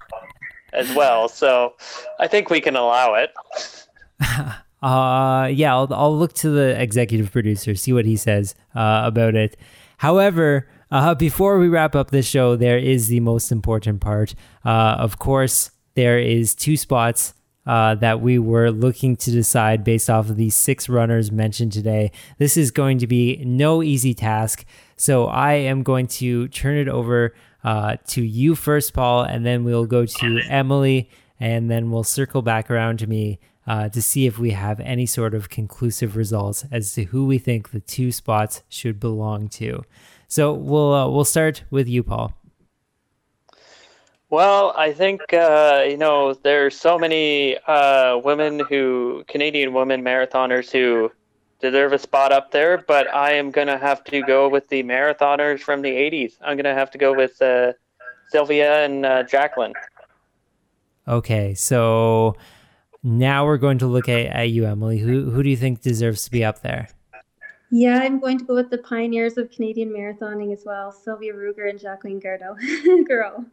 as 0.71 0.93
well, 0.95 1.27
so 1.27 1.73
I 2.21 2.27
think 2.27 2.49
we 2.49 2.61
can 2.61 2.77
allow 2.77 3.15
it. 3.15 3.33
uh, 4.81 5.49
yeah, 5.51 5.75
I'll, 5.75 5.93
I'll 5.93 6.17
look 6.17 6.31
to 6.35 6.49
the 6.49 6.81
executive 6.81 7.33
producer, 7.33 7.75
see 7.75 7.91
what 7.91 8.05
he 8.05 8.15
says 8.15 8.55
uh, 8.73 9.01
about 9.03 9.35
it. 9.35 9.57
However, 9.97 10.69
uh, 10.89 11.15
before 11.15 11.59
we 11.59 11.67
wrap 11.67 11.95
up 11.95 12.11
this 12.11 12.25
show, 12.25 12.55
there 12.55 12.77
is 12.77 13.09
the 13.09 13.19
most 13.19 13.51
important 13.51 13.99
part. 13.99 14.35
Uh, 14.63 14.95
of 14.99 15.19
course, 15.19 15.71
there 15.95 16.17
is 16.17 16.55
two 16.55 16.77
spots 16.77 17.33
uh, 17.65 17.95
that 17.95 18.21
we 18.21 18.39
were 18.39 18.71
looking 18.71 19.17
to 19.17 19.31
decide 19.31 19.83
based 19.83 20.09
off 20.09 20.29
of 20.29 20.37
these 20.37 20.55
six 20.55 20.87
runners 20.87 21.29
mentioned 21.29 21.73
today. 21.73 22.11
This 22.37 22.55
is 22.55 22.71
going 22.71 22.99
to 22.99 23.07
be 23.07 23.43
no 23.43 23.83
easy 23.83 24.13
task. 24.13 24.63
So 24.95 25.25
I 25.25 25.53
am 25.53 25.83
going 25.83 26.07
to 26.07 26.47
turn 26.49 26.77
it 26.77 26.87
over 26.87 27.33
uh, 27.65 27.97
to 28.05 28.21
you 28.21 28.53
first, 28.53 28.93
Paul, 28.93 29.23
and 29.23 29.43
then 29.43 29.63
we'll 29.63 29.87
go 29.87 30.05
to 30.05 30.39
Emily, 30.47 31.09
and 31.39 31.69
then 31.69 31.89
we'll 31.89 32.03
circle 32.03 32.43
back 32.43 32.69
around 32.69 32.99
to 32.99 33.07
me 33.07 33.39
uh, 33.65 33.89
to 33.89 34.03
see 34.03 34.27
if 34.27 34.37
we 34.37 34.51
have 34.51 34.79
any 34.81 35.07
sort 35.07 35.33
of 35.33 35.49
conclusive 35.49 36.15
results 36.15 36.63
as 36.71 36.93
to 36.93 37.05
who 37.05 37.25
we 37.25 37.39
think 37.39 37.71
the 37.71 37.79
two 37.79 38.11
spots 38.11 38.61
should 38.69 38.99
belong 38.99 39.49
to. 39.49 39.83
So 40.27 40.53
we'll 40.53 40.93
uh, 40.93 41.09
we'll 41.09 41.25
start 41.25 41.63
with 41.71 41.87
you, 41.87 42.03
Paul. 42.03 42.33
Well, 44.29 44.73
I 44.77 44.93
think 44.93 45.33
uh, 45.33 45.85
you 45.87 45.97
know 45.97 46.35
there's 46.35 46.79
so 46.79 46.99
many 46.99 47.57
uh, 47.65 48.19
women 48.23 48.59
who 48.59 49.23
Canadian 49.27 49.73
women 49.73 50.03
marathoners 50.03 50.71
who 50.71 51.11
deserve 51.59 51.93
a 51.93 51.99
spot 51.99 52.31
up 52.31 52.51
there, 52.51 52.83
but 52.87 53.13
I 53.13 53.33
am 53.33 53.51
gonna 53.51 53.77
have 53.77 54.03
to 54.05 54.21
go 54.21 54.49
with 54.49 54.67
the 54.69 54.83
marathoners 54.83 55.59
from 55.59 55.81
the 55.81 55.91
'80s. 55.91 56.33
I'm 56.41 56.57
gonna 56.57 56.73
have 56.73 56.91
to 56.91 56.97
go 56.97 57.13
with 57.13 57.41
uh, 57.41 57.73
Sylvia 58.29 58.85
and 58.85 59.05
uh, 59.05 59.23
Jacqueline. 59.23 59.73
Okay, 61.07 61.53
so 61.53 62.35
now 63.03 63.45
we're 63.45 63.57
going 63.57 63.77
to 63.77 63.87
look 63.87 64.09
at, 64.09 64.25
at 64.25 64.49
you, 64.49 64.65
Emily. 64.65 64.97
Who 64.97 65.29
who 65.29 65.43
do 65.43 65.49
you 65.49 65.57
think 65.57 65.81
deserves 65.81 66.23
to 66.25 66.31
be 66.31 66.43
up 66.43 66.61
there? 66.61 66.89
Yeah, 67.71 67.99
I'm 67.99 68.19
going 68.19 68.37
to 68.37 68.45
go 68.45 68.55
with 68.55 68.69
the 68.69 68.77
pioneers 68.77 69.37
of 69.37 69.51
Canadian 69.51 69.89
marathoning 69.89 70.53
as 70.53 70.63
well, 70.65 70.91
Sylvia 70.91 71.33
Ruegger 71.33 71.69
and 71.69 71.79
Jacqueline 71.79 72.21
Gareau. 72.21 72.55
Girl. 73.07 73.45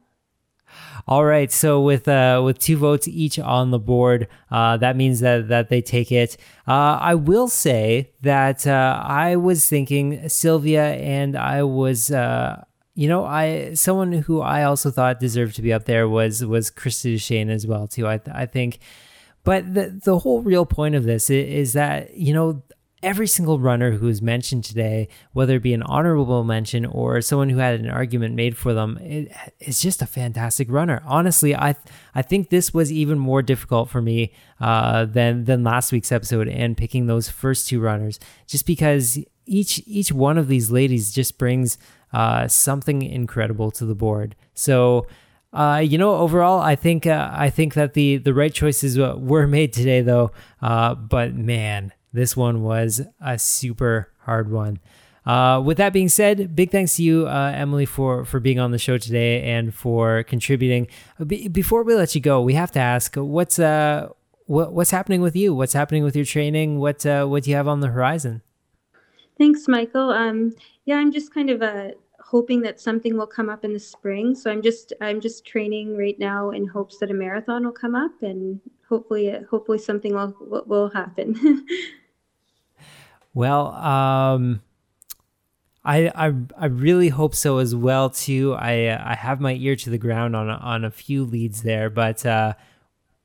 All 1.09 1.25
right, 1.25 1.51
so 1.51 1.81
with 1.81 2.07
uh, 2.07 2.41
with 2.45 2.59
two 2.59 2.77
votes 2.77 3.09
each 3.09 3.39
on 3.39 3.71
the 3.71 3.79
board, 3.79 4.29
uh, 4.51 4.77
that 4.77 4.97
means 4.97 5.21
that 5.21 5.49
that 5.49 5.69
they 5.69 5.83
take 5.83 6.13
it. 6.13 6.37
Uh, 6.67 6.99
I 7.01 7.15
will 7.15 7.49
say 7.49 8.11
that 8.21 8.67
uh, 8.67 9.03
I 9.05 9.37
was 9.37 9.69
thinking 9.69 10.29
Sylvia, 10.29 10.95
and 10.95 11.37
I 11.37 11.65
was, 11.65 12.13
uh, 12.13 12.65
you 12.95 13.09
know, 13.09 13.25
I 13.25 13.75
someone 13.75 14.13
who 14.13 14.41
I 14.41 14.63
also 14.63 14.91
thought 14.91 15.19
deserved 15.19 15.57
to 15.57 15.63
be 15.63 15.73
up 15.73 15.87
there 15.87 16.09
was 16.09 16.45
was 16.45 16.71
Krista 16.71 17.15
Duchene 17.15 17.51
as 17.51 17.67
well 17.67 17.89
too. 17.89 18.07
I 18.07 18.21
I 18.33 18.47
think, 18.47 18.79
but 19.43 19.75
the 19.75 20.01
the 20.05 20.21
whole 20.21 20.41
real 20.43 20.67
point 20.67 20.95
of 20.95 21.03
this 21.03 21.31
is, 21.31 21.49
is 21.49 21.73
that 21.73 22.17
you 22.17 22.33
know 22.33 22.63
every 23.03 23.27
single 23.27 23.59
runner 23.59 23.93
who 23.93 24.07
was 24.07 24.23
mentioned 24.23 24.65
today, 24.65 25.09
whether 25.33 25.57
it 25.57 25.63
be 25.63 25.75
an 25.75 25.83
honorable 25.83 26.45
mention 26.45 26.87
or 26.87 27.21
someone 27.21 27.51
who 27.51 27.59
had 27.59 27.81
an 27.81 27.91
argument 27.91 28.35
made 28.35 28.57
for 28.57 28.73
them, 28.73 28.99
is 29.61 29.81
just 29.81 30.01
a 30.03 30.07
fantastic 30.07 30.71
runner. 30.71 31.03
Honestly, 31.05 31.55
I 31.55 31.75
I 32.15 32.23
think 32.23 32.51
this 32.51 32.73
was 32.73 32.93
even 32.93 33.19
more 33.19 33.43
difficult 33.43 33.91
for 33.91 34.01
me 34.01 34.33
uh, 34.61 35.05
than 35.05 35.45
than 35.45 35.65
last 35.65 35.93
week's 35.93 36.13
episode 36.13 36.49
and 36.49 36.77
picking 36.77 37.07
those 37.07 37.29
first 37.29 37.69
two 37.69 37.81
runners, 37.81 38.21
just 38.47 38.67
because 38.67 39.19
each 39.47 39.83
each 39.87 40.13
one 40.13 40.39
of 40.39 40.49
these 40.49 40.71
ladies 40.71 41.13
just 41.13 41.39
brings 41.39 41.79
uh, 42.13 42.47
something 42.47 43.03
incredible 43.03 43.71
to 43.73 43.85
the 43.85 43.95
board. 43.95 44.37
So. 44.55 45.07
Uh, 45.55 45.77
you 45.77 45.99
know, 45.99 46.17
overall, 46.17 46.61
I 46.61 46.77
think 46.77 47.07
uh, 47.07 47.29
I 47.31 47.51
think 47.51 47.75
that 47.75 47.93
the 47.93 48.17
the 48.17 48.33
right 48.33 48.55
choices 48.55 48.97
were 48.99 49.47
made 49.47 49.75
today, 49.75 50.01
though. 50.01 50.31
Uh, 50.63 50.95
but 50.95 51.35
man, 51.35 51.93
this 52.13 52.37
one 52.37 52.63
was 52.63 53.01
a 53.21 53.39
super 53.39 54.13
hard 54.21 54.51
one. 54.51 54.81
Uh, 55.25 55.63
with 55.65 55.77
that 55.77 55.93
being 55.93 56.09
said, 56.09 56.57
big 56.57 56.71
thanks 56.71 56.97
to 56.97 57.03
you, 57.03 57.29
uh, 57.29 57.53
Emily, 57.55 57.87
for 57.87 58.25
for 58.25 58.41
being 58.41 58.59
on 58.59 58.73
the 58.73 58.79
show 58.79 58.99
today 58.99 59.43
and 59.43 59.73
for 59.73 60.25
contributing. 60.25 60.89
Be- 61.25 61.49
before 61.49 61.85
we 61.85 61.95
let 61.95 62.15
you 62.15 62.21
go, 62.21 62.43
we 62.43 62.55
have 62.55 62.73
to 62.73 62.81
ask 62.81 63.15
what's 63.15 63.59
uh 63.59 64.09
what, 64.47 64.73
what's 64.73 64.91
happening 64.91 65.21
with 65.21 65.37
you? 65.37 65.55
What's 65.55 65.73
happening 65.73 66.03
with 66.03 66.17
your 66.17 66.25
training? 66.25 66.79
What 66.79 67.07
uh, 67.07 67.27
what 67.27 67.45
do 67.45 67.51
you 67.51 67.57
have 67.57 67.69
on 67.69 67.81
the 67.81 67.89
horizon? 67.89 68.43
Thanks, 69.39 69.67
Michael. 69.69 70.11
Um, 70.11 70.55
yeah, 70.85 70.97
I'm 70.97 71.13
just 71.13 71.33
kind 71.33 71.51
of 71.51 71.63
uh, 71.63 71.91
hoping 72.21 72.61
that 72.63 72.81
something 72.81 73.17
will 73.17 73.27
come 73.27 73.49
up 73.49 73.65
in 73.65 73.73
the 73.73 73.79
spring. 73.79 74.35
So 74.35 74.51
I'm 74.51 74.61
just 74.61 74.93
I'm 75.01 75.21
just 75.21 75.47
training 75.47 75.97
right 75.97 76.19
now 76.19 76.51
in 76.51 76.67
hopes 76.67 76.99
that 76.99 77.11
a 77.11 77.15
marathon 77.15 77.65
will 77.65 77.73
come 77.73 77.95
up, 77.95 78.23
and 78.23 78.61
hopefully 78.89 79.33
hopefully 79.51 79.79
something 79.79 80.15
will 80.15 80.35
will 80.67 80.91
happen. 80.91 81.65
Well, 83.35 83.69
um, 83.69 84.63
I, 85.85 86.11
I 86.15 86.33
I 86.57 86.67
really 86.67 87.09
hope 87.09 87.35
so 87.35 87.59
as 87.59 87.75
well 87.75 88.11
too. 88.11 88.55
I 88.55 89.13
I 89.13 89.15
have 89.15 89.41
my 89.41 89.55
ear 89.55 89.75
to 89.77 89.91
the 89.91 89.99
ground 89.99 90.37
on 90.37 90.49
on 90.49 90.85
a 90.85 90.91
few 90.91 91.25
leads 91.25 91.63
there, 91.63 91.91
but 91.91 92.25
uh, 92.25 92.55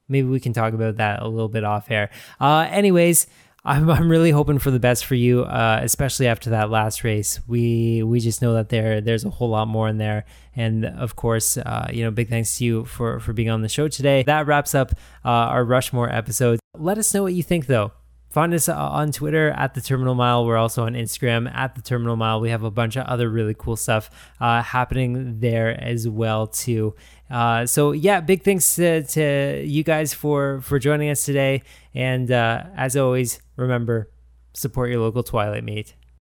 maybe 0.08 0.28
we 0.28 0.40
can 0.40 0.54
talk 0.54 0.74
about 0.74 0.98
that 0.98 1.22
a 1.22 1.28
little 1.28 1.50
bit 1.50 1.64
off 1.64 1.92
air. 1.92 2.10
Uh, 2.40 2.68
anyways, 2.72 3.28
I'm 3.64 3.90
I'm 3.92 4.10
really 4.10 4.32
hoping 4.32 4.58
for 4.58 4.72
the 4.72 4.80
best 4.80 5.06
for 5.06 5.14
you, 5.16 5.44
uh, 5.44 5.82
especially 5.84 6.28
after 6.28 6.50
that 6.52 6.72
last 6.72 7.04
race. 7.04 7.40
We 7.48 8.02
we 8.02 8.20
just 8.20 8.42
know 8.42 8.54
that 8.54 8.70
there 8.70 9.02
there's 9.02 9.26
a 9.26 9.30
whole 9.30 9.50
lot 9.50 9.68
more 9.68 9.88
in 9.88 9.98
there, 9.98 10.26
and 10.56 10.86
of 10.86 11.16
course, 11.16 11.58
uh, 11.58 11.90
you 11.92 12.04
know, 12.04 12.12
big 12.12 12.30
thanks 12.30 12.58
to 12.58 12.66
you 12.66 12.86
for 12.86 13.20
for 13.20 13.34
being 13.34 13.50
on 13.50 13.62
the 13.62 13.70
show 13.70 13.88
today. 13.88 14.24
That 14.24 14.48
wraps 14.48 14.74
up 14.74 14.94
uh, 15.24 15.30
our 15.30 15.64
Rushmore 15.64 16.10
episode. 16.10 16.60
Let 16.76 16.98
us 16.98 17.14
know 17.14 17.22
what 17.24 17.34
you 17.34 17.44
think 17.44 17.68
though. 17.68 17.92
Find 18.30 18.54
us 18.54 18.68
on 18.68 19.12
Twitter 19.12 19.52
at 19.52 19.74
the 19.74 19.82
Terminal 19.82 20.14
Mile. 20.14 20.46
We're 20.46 20.58
also 20.58 20.86
on 20.86 20.94
Instagram 20.94 21.54
at 21.54 21.76
the 21.76 21.82
Terminal 21.82 22.16
Mile. 22.16 22.42
We 22.42 22.50
have 22.50 22.64
a 22.64 22.72
bunch 22.72 22.96
of 22.98 23.06
other 23.06 23.30
really 23.30 23.56
cool 23.58 23.76
stuff 23.76 24.10
uh, 24.40 24.62
happening 24.62 25.40
there 25.40 25.82
as 25.82 26.08
well 26.08 26.48
too. 26.48 26.96
Uh, 27.30 27.66
so 27.66 27.94
yeah, 27.94 28.20
big 28.22 28.44
thanks 28.44 28.76
to, 28.76 29.04
to, 29.04 29.64
you 29.66 29.84
guys 29.84 30.14
for 30.14 30.62
for 30.62 30.80
joining 30.80 31.10
us 31.10 31.24
today. 31.24 31.64
And 31.96 32.30
uh, 32.32 32.64
as 32.76 32.96
always, 32.96 33.42
remember 33.56 34.10
support 34.54 34.90
your 34.90 35.02
local 35.02 35.24
Twilight 35.24 35.64
meet. 35.64 35.94